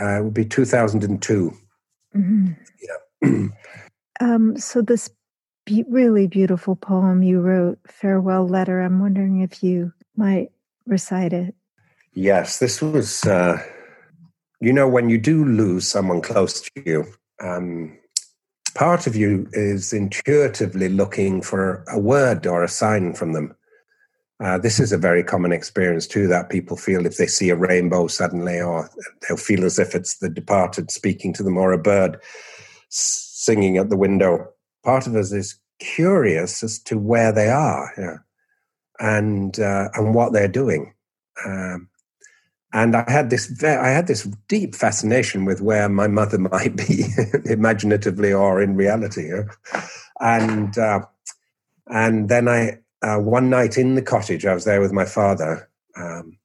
Uh, 0.00 0.18
it 0.18 0.24
would 0.24 0.34
be 0.34 0.44
2002. 0.44 1.52
Mm-hmm. 2.16 2.52
Yeah. 2.82 3.48
um, 4.20 4.56
so 4.58 4.82
this 4.82 5.10
be- 5.64 5.84
really 5.88 6.26
beautiful 6.26 6.76
poem 6.76 7.22
you 7.22 7.40
wrote, 7.40 7.78
"Farewell 7.86 8.46
Letter." 8.46 8.80
I'm 8.80 9.00
wondering 9.00 9.40
if 9.40 9.62
you 9.62 9.92
might 10.16 10.50
recite 10.86 11.32
it. 11.32 11.54
Yes, 12.14 12.58
this 12.58 12.80
was. 12.80 13.24
Uh, 13.24 13.62
you 14.60 14.72
know, 14.72 14.88
when 14.88 15.10
you 15.10 15.18
do 15.18 15.44
lose 15.44 15.86
someone 15.86 16.22
close 16.22 16.60
to 16.60 16.70
you, 16.86 17.04
um, 17.42 17.98
part 18.74 19.06
of 19.06 19.16
you 19.16 19.48
is 19.52 19.92
intuitively 19.92 20.88
looking 20.88 21.42
for 21.42 21.84
a 21.88 21.98
word 21.98 22.46
or 22.46 22.62
a 22.62 22.68
sign 22.68 23.14
from 23.14 23.32
them. 23.32 23.54
Uh, 24.40 24.58
this 24.58 24.80
is 24.80 24.92
a 24.92 24.98
very 24.98 25.22
common 25.22 25.52
experience 25.52 26.06
too 26.06 26.26
that 26.26 26.50
people 26.50 26.76
feel 26.76 27.06
if 27.06 27.16
they 27.16 27.26
see 27.26 27.50
a 27.50 27.56
rainbow 27.56 28.08
suddenly, 28.08 28.60
or 28.60 28.90
they'll 29.22 29.36
feel 29.36 29.64
as 29.64 29.78
if 29.78 29.94
it's 29.94 30.18
the 30.18 30.28
departed 30.28 30.90
speaking 30.90 31.32
to 31.32 31.42
them, 31.42 31.56
or 31.56 31.72
a 31.72 31.78
bird 31.78 32.18
singing 32.88 33.76
at 33.78 33.90
the 33.90 33.96
window. 33.96 34.48
Part 34.84 35.06
of 35.06 35.14
us 35.14 35.32
is 35.32 35.58
curious 35.78 36.62
as 36.62 36.78
to 36.80 36.98
where 36.98 37.32
they 37.32 37.48
are, 37.48 38.24
and 38.98 39.58
uh, 39.58 39.88
and 39.94 40.14
what 40.14 40.32
they're 40.32 40.48
doing. 40.48 40.94
Um, 41.46 41.88
and 42.74 42.96
I 42.96 43.04
had 43.08 43.30
this 43.30 43.62
I 43.62 43.88
had 43.88 44.08
this 44.08 44.24
deep 44.48 44.74
fascination 44.74 45.44
with 45.44 45.62
where 45.62 45.88
my 45.88 46.08
mother 46.08 46.38
might 46.52 46.76
be, 46.76 47.04
imaginatively 47.46 48.32
or 48.32 48.60
in 48.60 48.76
reality. 48.76 49.30
And 50.20 50.76
uh, 50.76 51.06
and 51.86 52.28
then 52.28 52.48
I 52.48 52.78
uh, 53.02 53.18
one 53.18 53.48
night 53.48 53.78
in 53.78 53.94
the 53.94 54.02
cottage, 54.02 54.44
I 54.44 54.54
was 54.54 54.64
there 54.64 54.80
with 54.80 54.92
my 54.92 55.04
father. 55.04 55.68
Um, 55.96 56.36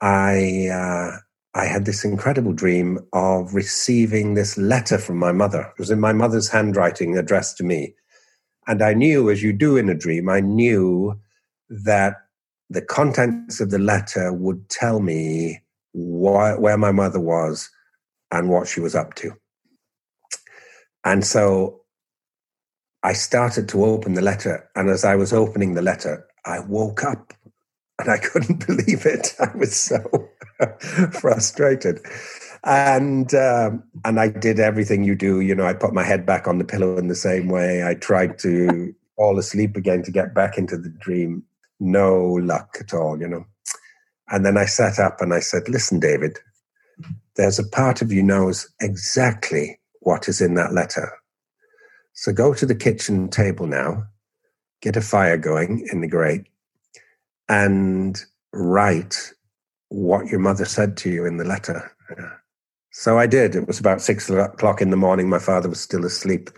I 0.00 0.68
uh, 0.68 1.18
I 1.56 1.64
had 1.64 1.84
this 1.84 2.04
incredible 2.04 2.52
dream 2.52 3.00
of 3.12 3.54
receiving 3.54 4.34
this 4.34 4.56
letter 4.56 4.98
from 4.98 5.18
my 5.18 5.32
mother. 5.32 5.62
It 5.62 5.78
was 5.78 5.90
in 5.90 6.00
my 6.00 6.12
mother's 6.12 6.48
handwriting, 6.48 7.18
addressed 7.18 7.56
to 7.56 7.64
me, 7.64 7.94
and 8.68 8.82
I 8.82 8.94
knew, 8.94 9.30
as 9.30 9.42
you 9.42 9.52
do 9.52 9.76
in 9.76 9.88
a 9.88 9.94
dream, 9.94 10.28
I 10.28 10.40
knew 10.40 11.18
that 11.70 12.23
the 12.70 12.82
contents 12.82 13.60
of 13.60 13.70
the 13.70 13.78
letter 13.78 14.32
would 14.32 14.68
tell 14.68 15.00
me 15.00 15.62
why, 15.92 16.54
where 16.54 16.78
my 16.78 16.92
mother 16.92 17.20
was 17.20 17.70
and 18.30 18.48
what 18.48 18.66
she 18.68 18.80
was 18.80 18.94
up 18.94 19.14
to. 19.14 19.32
And 21.04 21.24
so 21.24 21.82
I 23.02 23.12
started 23.12 23.68
to 23.68 23.84
open 23.84 24.14
the 24.14 24.22
letter. 24.22 24.68
And 24.74 24.88
as 24.88 25.04
I 25.04 25.14
was 25.14 25.32
opening 25.32 25.74
the 25.74 25.82
letter, 25.82 26.26
I 26.46 26.60
woke 26.60 27.04
up 27.04 27.34
and 27.98 28.10
I 28.10 28.18
couldn't 28.22 28.66
believe 28.66 29.06
it. 29.06 29.34
I 29.38 29.56
was 29.56 29.76
so 29.76 30.28
frustrated. 31.12 32.00
And 32.64 33.34
um, 33.34 33.84
and 34.06 34.18
I 34.18 34.28
did 34.28 34.58
everything 34.58 35.04
you 35.04 35.14
do. 35.14 35.40
You 35.40 35.54
know, 35.54 35.66
I 35.66 35.74
put 35.74 35.92
my 35.92 36.02
head 36.02 36.24
back 36.24 36.48
on 36.48 36.56
the 36.56 36.64
pillow 36.64 36.96
in 36.96 37.08
the 37.08 37.14
same 37.14 37.48
way. 37.48 37.86
I 37.86 37.92
tried 37.92 38.38
to 38.38 38.94
fall 39.16 39.38
asleep 39.38 39.76
again 39.76 40.02
to 40.04 40.10
get 40.10 40.34
back 40.34 40.56
into 40.56 40.78
the 40.78 40.88
dream 40.88 41.44
no 41.84 42.22
luck 42.42 42.76
at 42.80 42.94
all, 42.94 43.20
you 43.20 43.28
know. 43.28 43.44
And 44.28 44.44
then 44.44 44.56
I 44.56 44.64
sat 44.64 44.98
up 44.98 45.20
and 45.20 45.34
I 45.34 45.40
said, 45.40 45.68
Listen, 45.68 46.00
David, 46.00 46.38
there's 47.36 47.58
a 47.58 47.68
part 47.68 48.02
of 48.02 48.12
you 48.12 48.22
knows 48.22 48.68
exactly 48.80 49.78
what 50.00 50.28
is 50.28 50.40
in 50.40 50.54
that 50.54 50.72
letter. 50.72 51.12
So 52.14 52.32
go 52.32 52.54
to 52.54 52.66
the 52.66 52.74
kitchen 52.74 53.28
table 53.28 53.66
now, 53.66 54.04
get 54.80 54.96
a 54.96 55.00
fire 55.00 55.36
going 55.36 55.86
in 55.92 56.00
the 56.00 56.08
grate, 56.08 56.46
and 57.48 58.20
write 58.52 59.32
what 59.88 60.26
your 60.26 60.40
mother 60.40 60.64
said 60.64 60.96
to 60.98 61.10
you 61.10 61.26
in 61.26 61.36
the 61.36 61.44
letter. 61.44 61.90
So 62.92 63.18
I 63.18 63.26
did. 63.26 63.56
It 63.56 63.66
was 63.66 63.80
about 63.80 64.00
six 64.00 64.30
o'clock 64.30 64.80
in 64.80 64.90
the 64.90 64.96
morning. 64.96 65.28
My 65.28 65.40
father 65.40 65.68
was 65.68 65.80
still 65.80 66.04
asleep. 66.04 66.50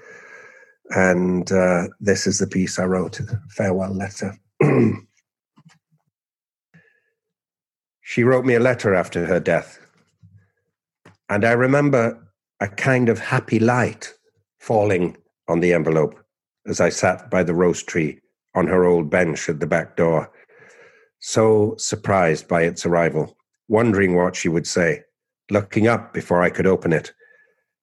And 0.91 1.51
uh, 1.51 1.89
this 1.99 2.27
is 2.27 2.39
the 2.39 2.47
piece 2.47 2.79
I 2.79 2.85
wrote, 2.85 3.21
farewell 3.51 3.95
letter. 3.95 4.37
She 8.09 8.23
wrote 8.23 8.45
me 8.45 8.55
a 8.55 8.61
letter 8.61 8.95
after 8.95 9.27
her 9.27 9.41
death. 9.41 9.81
And 11.29 11.45
I 11.45 11.51
remember 11.51 12.17
a 12.61 12.69
kind 12.69 13.09
of 13.09 13.19
happy 13.19 13.59
light 13.59 14.15
falling 14.61 15.17
on 15.49 15.59
the 15.59 15.73
envelope 15.73 16.15
as 16.69 16.81
I 16.81 16.89
sat 16.89 17.29
by 17.33 17.43
the 17.43 17.53
rose 17.53 17.83
tree 17.83 18.21
on 18.55 18.69
her 18.69 18.85
old 18.85 19.11
bench 19.11 19.49
at 19.49 19.59
the 19.59 19.67
back 19.67 19.97
door, 19.97 20.31
so 21.19 21.75
surprised 21.79 22.47
by 22.47 22.63
its 22.63 22.87
arrival, 22.87 23.37
wondering 23.67 24.15
what 24.15 24.37
she 24.37 24.49
would 24.49 24.69
say, 24.69 25.03
looking 25.51 25.89
up 25.89 26.15
before 26.15 26.43
I 26.43 26.51
could 26.51 26.69
open 26.69 26.93
it, 26.93 27.13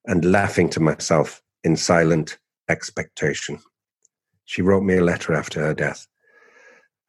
and 0.06 0.32
laughing 0.32 0.70
to 0.70 0.80
myself 0.80 1.42
in 1.66 1.76
silent 1.76 2.38
expectation. 2.70 3.60
She 4.46 4.62
wrote 4.62 4.84
me 4.84 4.96
a 4.96 5.04
letter 5.04 5.34
after 5.34 5.60
her 5.60 5.74
death. 5.74 6.08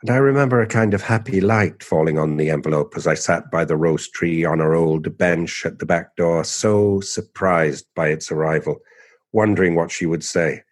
And 0.05 0.11
I 0.11 0.17
remember 0.17 0.61
a 0.61 0.67
kind 0.67 0.93
of 0.93 1.01
happy 1.01 1.41
light 1.41 1.83
falling 1.83 2.19
on 2.19 2.37
the 2.37 2.51
envelope 2.51 2.93
as 2.95 3.07
I 3.07 3.15
sat 3.15 3.51
by 3.51 3.65
the 3.65 3.75
rose 3.75 4.07
tree 4.07 4.45
on 4.45 4.61
our 4.61 4.75
old 4.75 5.17
bench 5.17 5.65
at 5.65 5.79
the 5.79 5.87
back 5.87 6.15
door, 6.15 6.45
so 6.45 7.01
surprised 7.01 7.87
by 7.97 8.09
its 8.09 8.31
arrival, 8.31 8.81
wondering 9.33 9.75
what 9.75 9.91
she 9.91 10.05
would 10.05 10.23
say, 10.23 10.63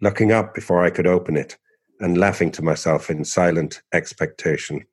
looking 0.00 0.32
up 0.32 0.54
before 0.54 0.82
I 0.82 0.88
could 0.88 1.06
open 1.06 1.36
it, 1.36 1.58
and 2.00 2.16
laughing 2.16 2.50
to 2.52 2.64
myself 2.64 3.10
in 3.10 3.26
silent 3.26 3.82
expectation. 3.92 4.86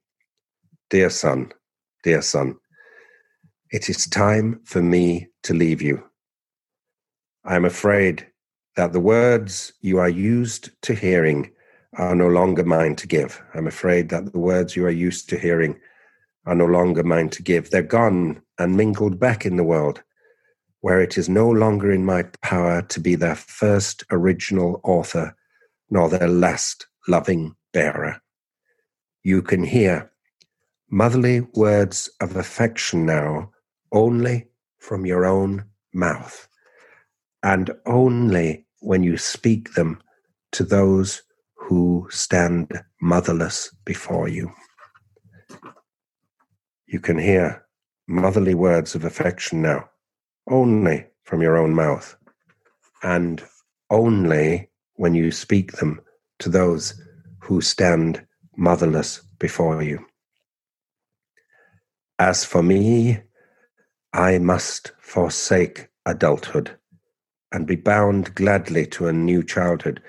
Dear 0.89 1.09
son, 1.09 1.53
dear 2.03 2.21
son, 2.21 2.57
it 3.71 3.89
is 3.89 4.07
time 4.07 4.59
for 4.65 4.81
me 4.81 5.29
to 5.43 5.53
leave 5.53 5.81
you. 5.81 6.03
I 7.45 7.55
am 7.55 7.63
afraid 7.63 8.27
that 8.75 8.91
the 8.91 8.99
words 8.99 9.71
you 9.79 9.99
are 9.99 10.09
used 10.09 10.71
to 10.81 10.93
hearing 10.93 11.51
are 11.97 12.15
no 12.15 12.27
longer 12.27 12.63
mine 12.63 12.95
to 12.97 13.07
give. 13.07 13.41
I'm 13.53 13.67
afraid 13.67 14.09
that 14.09 14.31
the 14.31 14.39
words 14.39 14.75
you 14.75 14.85
are 14.85 14.91
used 14.91 15.29
to 15.29 15.37
hearing 15.39 15.79
are 16.45 16.55
no 16.55 16.65
longer 16.65 17.03
mine 17.03 17.29
to 17.29 17.43
give. 17.43 17.69
They're 17.69 17.81
gone 17.81 18.41
and 18.59 18.77
mingled 18.77 19.19
back 19.19 19.45
in 19.45 19.57
the 19.57 19.63
world, 19.63 20.03
where 20.81 21.01
it 21.01 21.17
is 21.17 21.29
no 21.29 21.49
longer 21.49 21.91
in 21.91 22.05
my 22.05 22.23
power 22.41 22.81
to 22.83 22.99
be 22.99 23.15
their 23.15 23.35
first 23.35 24.03
original 24.11 24.79
author, 24.83 25.35
nor 25.89 26.09
their 26.09 26.27
last 26.27 26.87
loving 27.07 27.55
bearer. 27.73 28.21
You 29.23 29.41
can 29.41 29.63
hear 29.63 30.11
motherly 30.89 31.41
words 31.55 32.09
of 32.21 32.35
affection 32.35 33.05
now 33.05 33.51
only 33.91 34.47
from 34.77 35.05
your 35.05 35.25
own 35.25 35.65
mouth, 35.93 36.47
and 37.41 37.71
only 37.85 38.65
when 38.81 39.01
you 39.01 39.17
speak 39.17 39.73
them 39.73 40.01
to 40.51 40.63
those 40.63 41.23
who 41.65 42.07
stand 42.11 42.71
motherless 43.01 43.75
before 43.85 44.27
you. 44.27 44.51
You 46.85 46.99
can 46.99 47.17
hear 47.17 47.65
motherly 48.07 48.53
words 48.53 48.93
of 48.93 49.03
affection 49.03 49.63
now, 49.63 49.89
only 50.47 51.07
from 51.23 51.41
your 51.41 51.57
own 51.57 51.73
mouth, 51.73 52.15
and 53.01 53.43
only 53.89 54.69
when 54.93 55.15
you 55.15 55.31
speak 55.31 55.73
them 55.73 56.01
to 56.37 56.49
those 56.49 57.01
who 57.39 57.61
stand 57.61 58.23
motherless 58.55 59.21
before 59.39 59.81
you. 59.81 60.05
As 62.19 62.45
for 62.45 62.61
me, 62.61 63.21
I 64.13 64.37
must 64.37 64.91
forsake 64.99 65.87
adulthood 66.05 66.77
and 67.51 67.65
be 67.65 67.75
bound 67.75 68.35
gladly 68.35 68.85
to 68.85 69.07
a 69.07 69.13
new 69.13 69.41
childhood 69.41 69.99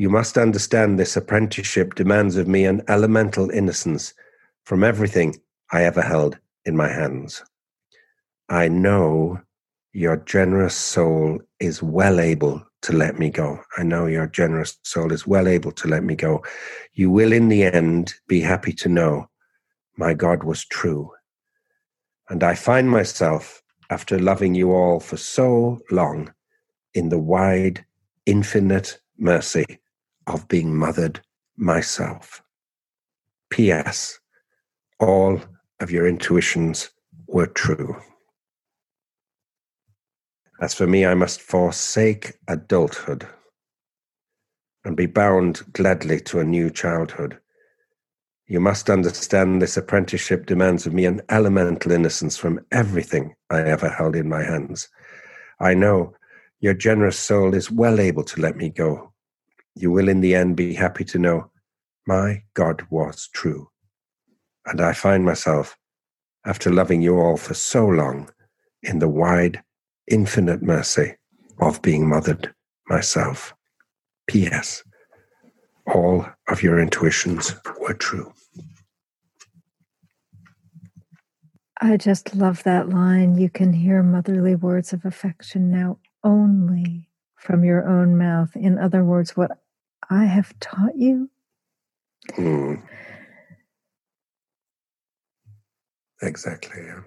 you 0.00 0.08
must 0.08 0.38
understand 0.38 0.98
this 0.98 1.14
apprenticeship 1.14 1.94
demands 1.94 2.38
of 2.38 2.48
me 2.48 2.64
an 2.64 2.80
elemental 2.88 3.50
innocence 3.50 4.14
from 4.64 4.82
everything 4.82 5.38
I 5.72 5.84
ever 5.84 6.00
held 6.00 6.38
in 6.64 6.74
my 6.74 6.88
hands. 6.88 7.44
I 8.48 8.68
know 8.68 9.42
your 9.92 10.16
generous 10.16 10.74
soul 10.74 11.38
is 11.58 11.82
well 11.82 12.18
able 12.18 12.64
to 12.80 12.94
let 12.94 13.18
me 13.18 13.28
go. 13.28 13.60
I 13.76 13.82
know 13.82 14.06
your 14.06 14.26
generous 14.26 14.78
soul 14.84 15.12
is 15.12 15.26
well 15.26 15.46
able 15.46 15.72
to 15.72 15.86
let 15.86 16.02
me 16.02 16.16
go. 16.16 16.42
You 16.94 17.10
will, 17.10 17.30
in 17.30 17.50
the 17.50 17.64
end, 17.64 18.14
be 18.26 18.40
happy 18.40 18.72
to 18.72 18.88
know 18.88 19.28
my 19.98 20.14
God 20.14 20.44
was 20.44 20.64
true. 20.64 21.12
And 22.30 22.42
I 22.42 22.54
find 22.54 22.88
myself, 22.88 23.62
after 23.90 24.18
loving 24.18 24.54
you 24.54 24.72
all 24.72 24.98
for 24.98 25.18
so 25.18 25.82
long, 25.90 26.32
in 26.94 27.10
the 27.10 27.18
wide, 27.18 27.84
infinite 28.24 28.98
mercy 29.18 29.79
of 30.34 30.48
being 30.48 30.74
mothered 30.74 31.20
myself. 31.56 32.42
P.S. 33.50 34.18
All 34.98 35.40
of 35.80 35.90
your 35.90 36.06
intuitions 36.06 36.90
were 37.26 37.46
true. 37.46 37.96
As 40.60 40.74
for 40.74 40.86
me, 40.86 41.06
I 41.06 41.14
must 41.14 41.40
forsake 41.40 42.34
adulthood 42.48 43.26
and 44.84 44.96
be 44.96 45.06
bound 45.06 45.62
gladly 45.72 46.20
to 46.20 46.40
a 46.40 46.44
new 46.44 46.70
childhood. 46.70 47.38
You 48.46 48.60
must 48.60 48.90
understand 48.90 49.60
this 49.60 49.76
apprenticeship 49.76 50.46
demands 50.46 50.86
of 50.86 50.92
me 50.92 51.06
an 51.06 51.22
elemental 51.28 51.92
innocence 51.92 52.36
from 52.36 52.64
everything 52.72 53.34
I 53.48 53.62
ever 53.62 53.88
held 53.88 54.16
in 54.16 54.28
my 54.28 54.42
hands. 54.42 54.88
I 55.60 55.74
know 55.74 56.14
your 56.60 56.74
generous 56.74 57.18
soul 57.18 57.54
is 57.54 57.70
well 57.70 58.00
able 58.00 58.24
to 58.24 58.40
let 58.40 58.56
me 58.56 58.70
go 58.70 59.12
you 59.74 59.90
will 59.90 60.08
in 60.08 60.20
the 60.20 60.34
end 60.34 60.56
be 60.56 60.74
happy 60.74 61.04
to 61.04 61.18
know 61.18 61.50
my 62.06 62.42
God 62.54 62.86
was 62.90 63.28
true. 63.32 63.68
And 64.66 64.80
I 64.80 64.92
find 64.92 65.24
myself, 65.24 65.76
after 66.44 66.70
loving 66.70 67.02
you 67.02 67.18
all 67.18 67.36
for 67.36 67.54
so 67.54 67.86
long, 67.86 68.30
in 68.82 68.98
the 68.98 69.08
wide, 69.08 69.62
infinite 70.08 70.62
mercy 70.62 71.16
of 71.60 71.82
being 71.82 72.08
mothered 72.08 72.52
myself. 72.88 73.54
P.S. 74.26 74.82
All 75.86 76.26
of 76.48 76.62
your 76.62 76.78
intuitions 76.80 77.54
were 77.80 77.94
true. 77.94 78.32
I 81.80 81.96
just 81.96 82.34
love 82.34 82.62
that 82.64 82.88
line. 82.88 83.36
You 83.36 83.48
can 83.48 83.72
hear 83.72 84.02
motherly 84.02 84.54
words 84.54 84.92
of 84.92 85.04
affection 85.04 85.70
now 85.70 85.98
only 86.22 87.09
from 87.40 87.64
your 87.64 87.88
own 87.88 88.18
mouth. 88.18 88.54
In 88.54 88.78
other 88.78 89.02
words, 89.02 89.36
what 89.36 89.50
I 90.10 90.26
have 90.26 90.52
taught 90.60 90.96
you. 90.96 91.30
Mm. 92.32 92.82
Exactly. 96.22 96.82
Yeah. 96.84 97.00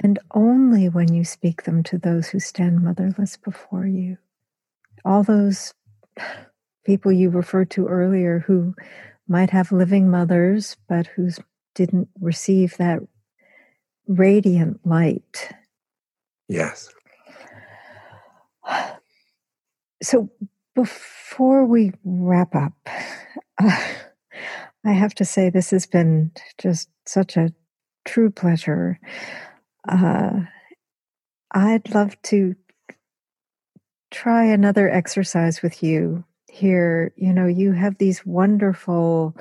And 0.00 0.20
only 0.32 0.88
when 0.88 1.12
you 1.12 1.24
speak 1.24 1.64
them 1.64 1.82
to 1.84 1.98
those 1.98 2.28
who 2.28 2.38
stand 2.38 2.84
motherless 2.84 3.36
before 3.36 3.86
you. 3.86 4.16
All 5.04 5.24
those 5.24 5.74
people 6.86 7.10
you 7.10 7.28
referred 7.28 7.70
to 7.72 7.88
earlier 7.88 8.44
who 8.46 8.74
might 9.26 9.50
have 9.50 9.72
living 9.72 10.08
mothers, 10.08 10.76
but 10.88 11.08
who 11.08 11.30
didn't 11.74 12.08
receive 12.20 12.76
that 12.76 13.00
radiant 14.06 14.86
light. 14.86 15.50
Yes. 16.48 16.88
So 20.02 20.30
before 20.74 21.64
we 21.64 21.92
wrap 22.04 22.54
up, 22.54 22.72
uh, 23.62 23.80
I 24.84 24.92
have 24.92 25.14
to 25.16 25.24
say 25.24 25.48
this 25.48 25.70
has 25.70 25.86
been 25.86 26.32
just 26.58 26.88
such 27.06 27.36
a 27.36 27.52
true 28.04 28.30
pleasure. 28.30 28.98
Uh, 29.88 30.40
I'd 31.52 31.94
love 31.94 32.20
to 32.22 32.56
try 34.10 34.44
another 34.44 34.90
exercise 34.90 35.62
with 35.62 35.82
you 35.82 36.24
here. 36.50 37.12
You 37.16 37.32
know, 37.32 37.46
you 37.46 37.72
have 37.72 37.98
these 37.98 38.26
wonderful 38.26 39.36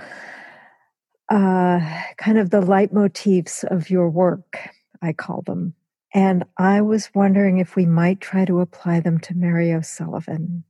uh, 1.30 1.80
kind 2.18 2.38
of 2.38 2.50
the 2.50 2.62
leitmotifs 2.62 3.64
of 3.64 3.90
your 3.90 4.10
work, 4.10 4.58
I 5.02 5.14
call 5.14 5.42
them. 5.42 5.74
And 6.14 6.44
I 6.58 6.82
was 6.82 7.10
wondering 7.14 7.60
if 7.60 7.76
we 7.76 7.86
might 7.86 8.20
try 8.20 8.46
to 8.46 8.60
apply 8.60 9.00
them 9.00 9.20
to 9.20 9.34
Mary 9.36 9.74
O'Sullivan. 9.74 10.64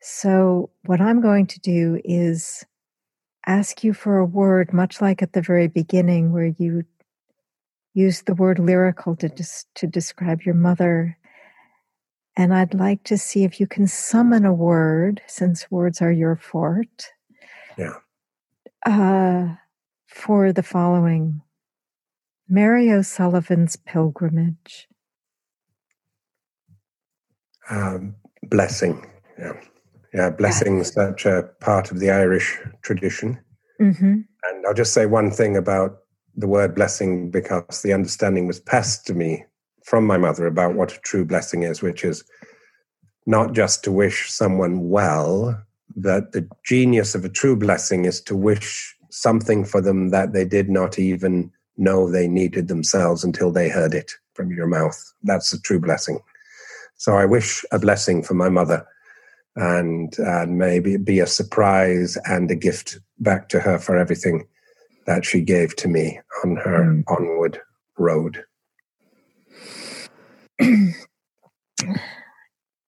So, 0.00 0.70
what 0.84 1.00
I'm 1.00 1.20
going 1.20 1.46
to 1.46 1.60
do 1.60 2.00
is 2.04 2.64
ask 3.46 3.84
you 3.84 3.92
for 3.92 4.18
a 4.18 4.26
word, 4.26 4.72
much 4.72 5.00
like 5.00 5.22
at 5.22 5.32
the 5.32 5.42
very 5.42 5.68
beginning, 5.68 6.32
where 6.32 6.52
you 6.58 6.84
used 7.94 8.26
the 8.26 8.34
word 8.34 8.58
lyrical 8.58 9.14
to, 9.16 9.28
des- 9.28 9.66
to 9.76 9.86
describe 9.86 10.42
your 10.42 10.56
mother. 10.56 11.16
And 12.36 12.52
I'd 12.52 12.74
like 12.74 13.04
to 13.04 13.18
see 13.18 13.44
if 13.44 13.60
you 13.60 13.66
can 13.68 13.86
summon 13.86 14.44
a 14.44 14.54
word, 14.54 15.22
since 15.28 15.70
words 15.70 16.02
are 16.02 16.10
your 16.10 16.34
forte. 16.34 16.88
Yeah. 17.78 17.94
Uh, 18.84 19.54
for 20.06 20.52
the 20.52 20.62
following 20.62 21.42
Mary 22.52 22.92
O'Sullivan's 22.92 23.76
pilgrimage. 23.76 24.86
Um, 27.70 28.14
blessing. 28.42 29.10
Yeah. 29.38 29.54
Yeah, 30.12 30.28
blessing 30.28 30.84
such 30.84 31.24
a 31.24 31.48
part 31.62 31.90
of 31.90 31.98
the 31.98 32.10
Irish 32.10 32.58
tradition. 32.82 33.40
Mm-hmm. 33.80 34.20
And 34.42 34.66
I'll 34.66 34.74
just 34.74 34.92
say 34.92 35.06
one 35.06 35.30
thing 35.30 35.56
about 35.56 36.00
the 36.36 36.46
word 36.46 36.74
blessing 36.74 37.30
because 37.30 37.80
the 37.80 37.94
understanding 37.94 38.46
was 38.46 38.60
passed 38.60 39.06
to 39.06 39.14
me 39.14 39.46
from 39.86 40.06
my 40.06 40.18
mother 40.18 40.46
about 40.46 40.74
what 40.74 40.92
a 40.92 41.00
true 41.00 41.24
blessing 41.24 41.62
is, 41.62 41.80
which 41.80 42.04
is 42.04 42.22
not 43.24 43.54
just 43.54 43.82
to 43.84 43.92
wish 43.92 44.30
someone 44.30 44.90
well, 44.90 45.58
that 45.96 46.32
the 46.32 46.46
genius 46.66 47.14
of 47.14 47.24
a 47.24 47.30
true 47.30 47.56
blessing 47.56 48.04
is 48.04 48.20
to 48.20 48.36
wish 48.36 48.94
something 49.10 49.64
for 49.64 49.80
them 49.80 50.10
that 50.10 50.34
they 50.34 50.44
did 50.44 50.68
not 50.68 50.98
even 50.98 51.50
know 51.82 52.10
they 52.10 52.28
needed 52.28 52.68
themselves 52.68 53.24
until 53.24 53.50
they 53.50 53.68
heard 53.68 53.94
it 53.94 54.12
from 54.34 54.50
your 54.50 54.66
mouth. 54.66 54.98
That's 55.22 55.52
a 55.52 55.60
true 55.60 55.80
blessing. 55.80 56.20
So 56.96 57.16
I 57.16 57.24
wish 57.24 57.64
a 57.72 57.78
blessing 57.78 58.22
for 58.22 58.34
my 58.34 58.48
mother 58.48 58.86
and, 59.56 60.16
and 60.18 60.56
maybe 60.56 60.96
be 60.96 61.18
a 61.20 61.26
surprise 61.26 62.16
and 62.24 62.50
a 62.50 62.54
gift 62.54 62.98
back 63.18 63.48
to 63.50 63.60
her 63.60 63.78
for 63.78 63.96
everything 63.96 64.46
that 65.06 65.24
she 65.24 65.40
gave 65.40 65.74
to 65.76 65.88
me 65.88 66.20
on 66.44 66.56
her 66.56 66.84
mm. 66.84 67.02
onward 67.08 67.60
road. 67.98 68.44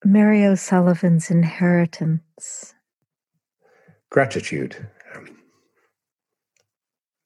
Mary 0.04 0.44
O'Sullivan's 0.44 1.30
inheritance. 1.30 2.74
Gratitude. 4.10 4.86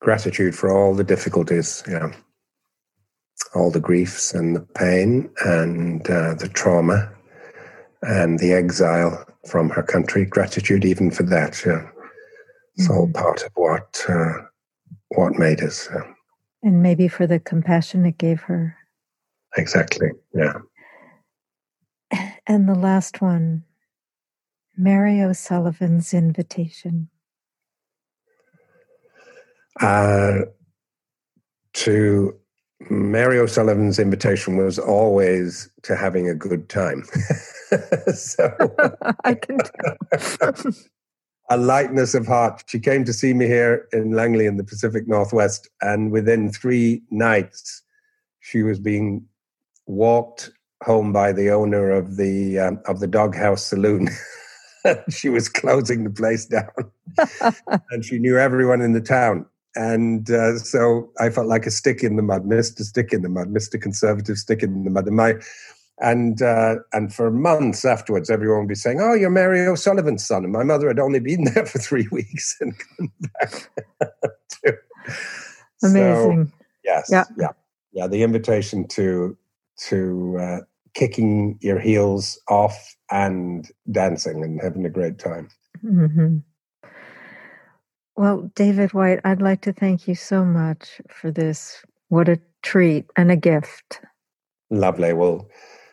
Gratitude 0.01 0.55
for 0.55 0.71
all 0.71 0.95
the 0.95 1.05
difficulties, 1.05 1.83
yeah. 1.89 2.13
all 3.55 3.71
the 3.71 3.81
griefs 3.81 4.33
and 4.33 4.55
the 4.55 4.61
pain 4.61 5.31
and 5.45 6.09
uh, 6.09 6.35
the 6.35 6.49
trauma 6.49 7.13
and 8.03 8.39
the 8.39 8.53
exile 8.53 9.25
from 9.47 9.71
her 9.71 9.83
country. 9.83 10.25
Gratitude 10.25 10.85
even 10.85 11.11
for 11.11 11.25
that. 11.25 11.63
Yeah. 11.65 11.89
It's 12.77 12.87
mm-hmm. 12.89 12.97
all 12.97 13.11
part 13.13 13.43
of 13.43 13.51
what 13.55 14.05
uh, 14.09 14.35
what 15.17 15.39
made 15.39 15.63
us. 15.63 15.89
Yeah. 15.93 16.13
And 16.63 16.83
maybe 16.83 17.09
for 17.09 17.27
the 17.27 17.41
compassion 17.41 18.07
it 18.07 18.19
gave 18.19 18.43
her. 18.43 18.77
Exactly. 19.57 20.11
Yeah. 20.35 20.59
And 22.47 22.69
the 22.69 22.75
last 22.75 23.21
one, 23.21 23.65
Mary 24.77 25.21
O'Sullivan's 25.21 26.15
invitation. 26.15 27.11
Uh, 29.81 30.41
to 31.75 32.35
Mary 32.91 33.39
O'Sullivan's 33.39 33.99
invitation 33.99 34.57
was 34.57 34.79
always 34.79 35.69
to 35.83 35.97
having 35.97 36.29
a 36.29 36.35
good 36.35 36.69
time. 36.69 37.05
so 38.15 38.55
I 39.25 39.35
can 39.35 39.59
tell. 39.59 40.73
a 41.51 41.57
lightness 41.57 42.15
of 42.15 42.27
heart. 42.27 42.63
She 42.67 42.79
came 42.79 43.05
to 43.05 43.13
see 43.13 43.33
me 43.35 43.47
here 43.47 43.89
in 43.93 44.13
Langley 44.13 44.47
in 44.47 44.57
the 44.57 44.65
Pacific 44.65 45.09
Northwest, 45.09 45.69
and 45.81 46.11
within 46.11 46.53
three 46.53 47.03
nights, 47.11 47.83
she 48.41 48.63
was 48.63 48.79
being 48.79 49.27
walked 49.87 50.51
home 50.83 51.13
by 51.13 51.33
the 51.33 51.51
owner 51.51 51.91
of 51.91 52.17
the 52.17 52.59
um, 52.59 52.81
of 52.87 53.01
the 53.01 53.07
doghouse 53.07 53.67
saloon. 53.67 54.09
she 55.09 55.29
was 55.29 55.49
closing 55.49 56.05
the 56.05 56.11
place 56.11 56.47
down, 56.47 56.71
and 57.91 58.05
she 58.05 58.19
knew 58.19 58.39
everyone 58.39 58.81
in 58.81 58.93
the 58.93 59.01
town. 59.01 59.47
And 59.75 60.31
uh, 60.31 60.59
so 60.59 61.11
I 61.21 61.31
felt 61.31 61.47
like 61.47 61.67
a 61.67 61.71
stick 61.71 62.03
in 62.03 62.17
the 62.17 62.23
mud, 62.23 62.47
Mister 62.47 62.83
Stick 62.85 63.13
in 63.13 63.23
the 63.23 63.29
mud, 63.29 63.51
Mister 63.51 63.79
Conservative 63.79 64.37
Stick 64.37 64.63
in 64.63 64.85
the 64.85 64.91
mud. 64.91 65.07
And 65.07 65.17
my 65.17 65.35
and 66.01 66.43
uh, 66.43 66.77
and 66.93 67.13
for 67.13 67.31
months 67.31 67.85
afterwards, 67.85 68.31
everyone 68.31 68.61
would 68.61 68.69
be 68.69 68.75
saying, 68.75 69.01
"Oh, 69.01 69.15
you're 69.15 69.31
Mary 69.31 69.67
O'Sullivan's 69.67 70.27
son." 70.27 70.45
And 70.45 70.53
my 70.53 70.63
mother 70.63 70.89
had 70.89 70.99
only 70.99 71.21
been 71.21 71.45
there 71.55 71.67
for 71.67 71.79
three 71.79 72.09
weeks 72.13 72.57
and 72.61 72.75
come 72.97 73.13
back. 73.21 73.71
Amazing. 75.83 76.47
So, 76.47 76.65
yes. 76.85 77.09
Yeah. 77.11 77.25
Yeah. 77.37 77.53
Yeah. 77.93 78.07
The 78.07 78.23
invitation 78.23 78.87
to 78.89 79.37
to 79.89 80.39
uh, 80.41 80.59
kicking 80.95 81.59
your 81.61 81.79
heels 81.79 82.41
off 82.49 82.97
and 83.11 83.71
dancing 83.91 84.43
and 84.43 84.61
having 84.61 84.85
a 84.85 84.91
great 84.91 85.19
time. 85.19 85.49
Mm-hmm. 85.85 86.39
Well, 88.19 88.51
David 88.57 88.95
Whyte, 88.95 89.21
I'd 89.23 89.41
like 89.41 89.61
to 89.61 89.73
thank 89.73 90.09
you 90.09 90.17
so 90.17 90.45
much 90.45 91.01
for 91.09 91.31
this. 91.31 91.85
What 92.09 92.29
a 92.29 92.41
treat 92.63 93.05
and 93.15 93.31
a 93.31 93.37
gift. 93.37 94.01
Lovely. 94.71 95.13
Well, 95.13 95.49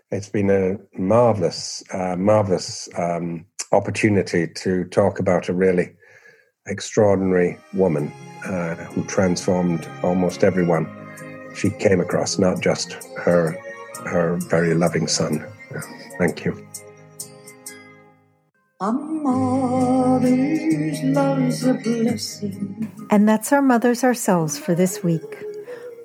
it's 0.10 0.30
been 0.30 0.50
a 0.50 0.78
marvelous, 1.00 1.84
uh, 1.94 2.16
marvelous 2.16 2.90
um, 2.98 3.46
opportunity 3.72 4.48
to 4.48 4.86
talk 4.86 5.20
about 5.20 5.50
a 5.50 5.54
really 5.54 5.94
extraordinary 6.66 7.60
woman 7.76 8.12
uh, 8.46 8.74
who 8.74 9.04
transformed 9.04 9.88
almost 10.02 10.44
everyone 10.44 10.90
she 11.54 11.70
came 11.70 12.02
across, 12.02 12.40
not 12.40 12.60
just 12.60 12.94
her 13.18 13.56
her 14.08 14.38
very 14.50 14.74
loving 14.74 15.06
son. 15.06 15.46
Thank 16.18 16.44
you. 16.44 16.68
A 18.86 18.92
mother's 18.92 21.02
love's 21.02 21.66
a 21.66 21.74
blessing. 21.74 22.92
And 23.10 23.28
that's 23.28 23.52
our 23.52 23.64
mothers 23.64 24.04
ourselves 24.04 24.60
for 24.60 24.76
this 24.76 25.04
week. 25.04 25.44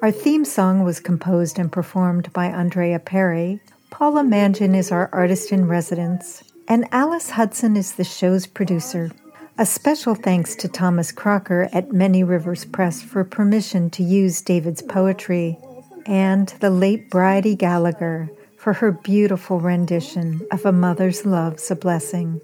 Our 0.00 0.10
theme 0.10 0.46
song 0.46 0.82
was 0.82 0.98
composed 0.98 1.58
and 1.58 1.70
performed 1.70 2.32
by 2.32 2.46
Andrea 2.46 2.98
Perry. 2.98 3.60
Paula 3.90 4.22
Mangin 4.22 4.74
is 4.74 4.90
our 4.90 5.10
artist 5.12 5.52
in 5.52 5.68
residence, 5.68 6.42
and 6.68 6.88
Alice 6.90 7.28
Hudson 7.28 7.76
is 7.76 7.96
the 7.96 8.04
show's 8.04 8.46
producer. 8.46 9.10
A 9.58 9.66
special 9.66 10.14
thanks 10.14 10.54
to 10.54 10.66
Thomas 10.66 11.12
Crocker 11.12 11.68
at 11.74 11.92
Many 11.92 12.24
Rivers 12.24 12.64
Press 12.64 13.02
for 13.02 13.24
permission 13.24 13.90
to 13.90 14.02
use 14.02 14.40
David's 14.40 14.80
poetry 14.80 15.58
and 16.06 16.48
the 16.60 16.70
late 16.70 17.10
Bridie 17.10 17.56
Gallagher 17.56 18.30
for 18.56 18.72
her 18.72 18.90
beautiful 18.90 19.60
rendition 19.60 20.40
of 20.50 20.64
A 20.64 20.72
Mother's 20.72 21.26
Love's 21.26 21.70
a 21.70 21.76
Blessing. 21.76 22.40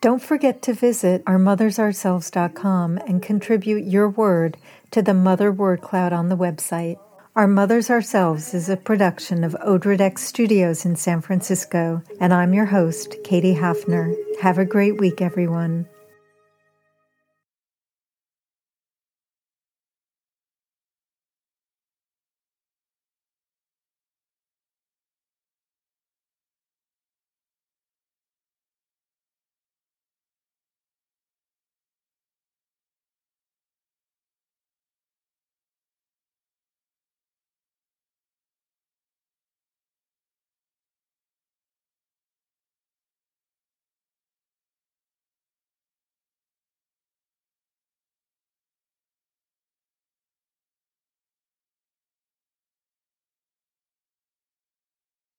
Don't 0.00 0.22
forget 0.22 0.62
to 0.62 0.72
visit 0.72 1.22
ourmothersourselves.com 1.26 2.98
and 3.06 3.22
contribute 3.22 3.84
your 3.84 4.08
word 4.08 4.56
to 4.92 5.02
the 5.02 5.12
Mother 5.12 5.52
Word 5.52 5.82
Cloud 5.82 6.14
on 6.14 6.30
the 6.30 6.38
website. 6.38 6.98
Our 7.36 7.46
Mothers 7.46 7.90
Ourselves 7.90 8.54
is 8.54 8.70
a 8.70 8.78
production 8.78 9.44
of 9.44 9.54
Odredex 9.62 10.20
Studios 10.20 10.86
in 10.86 10.96
San 10.96 11.20
Francisco, 11.20 12.02
and 12.18 12.32
I'm 12.32 12.54
your 12.54 12.64
host, 12.64 13.16
Katie 13.24 13.56
Hafner. 13.56 14.16
Have 14.40 14.56
a 14.56 14.64
great 14.64 14.98
week, 14.98 15.20
everyone. 15.20 15.86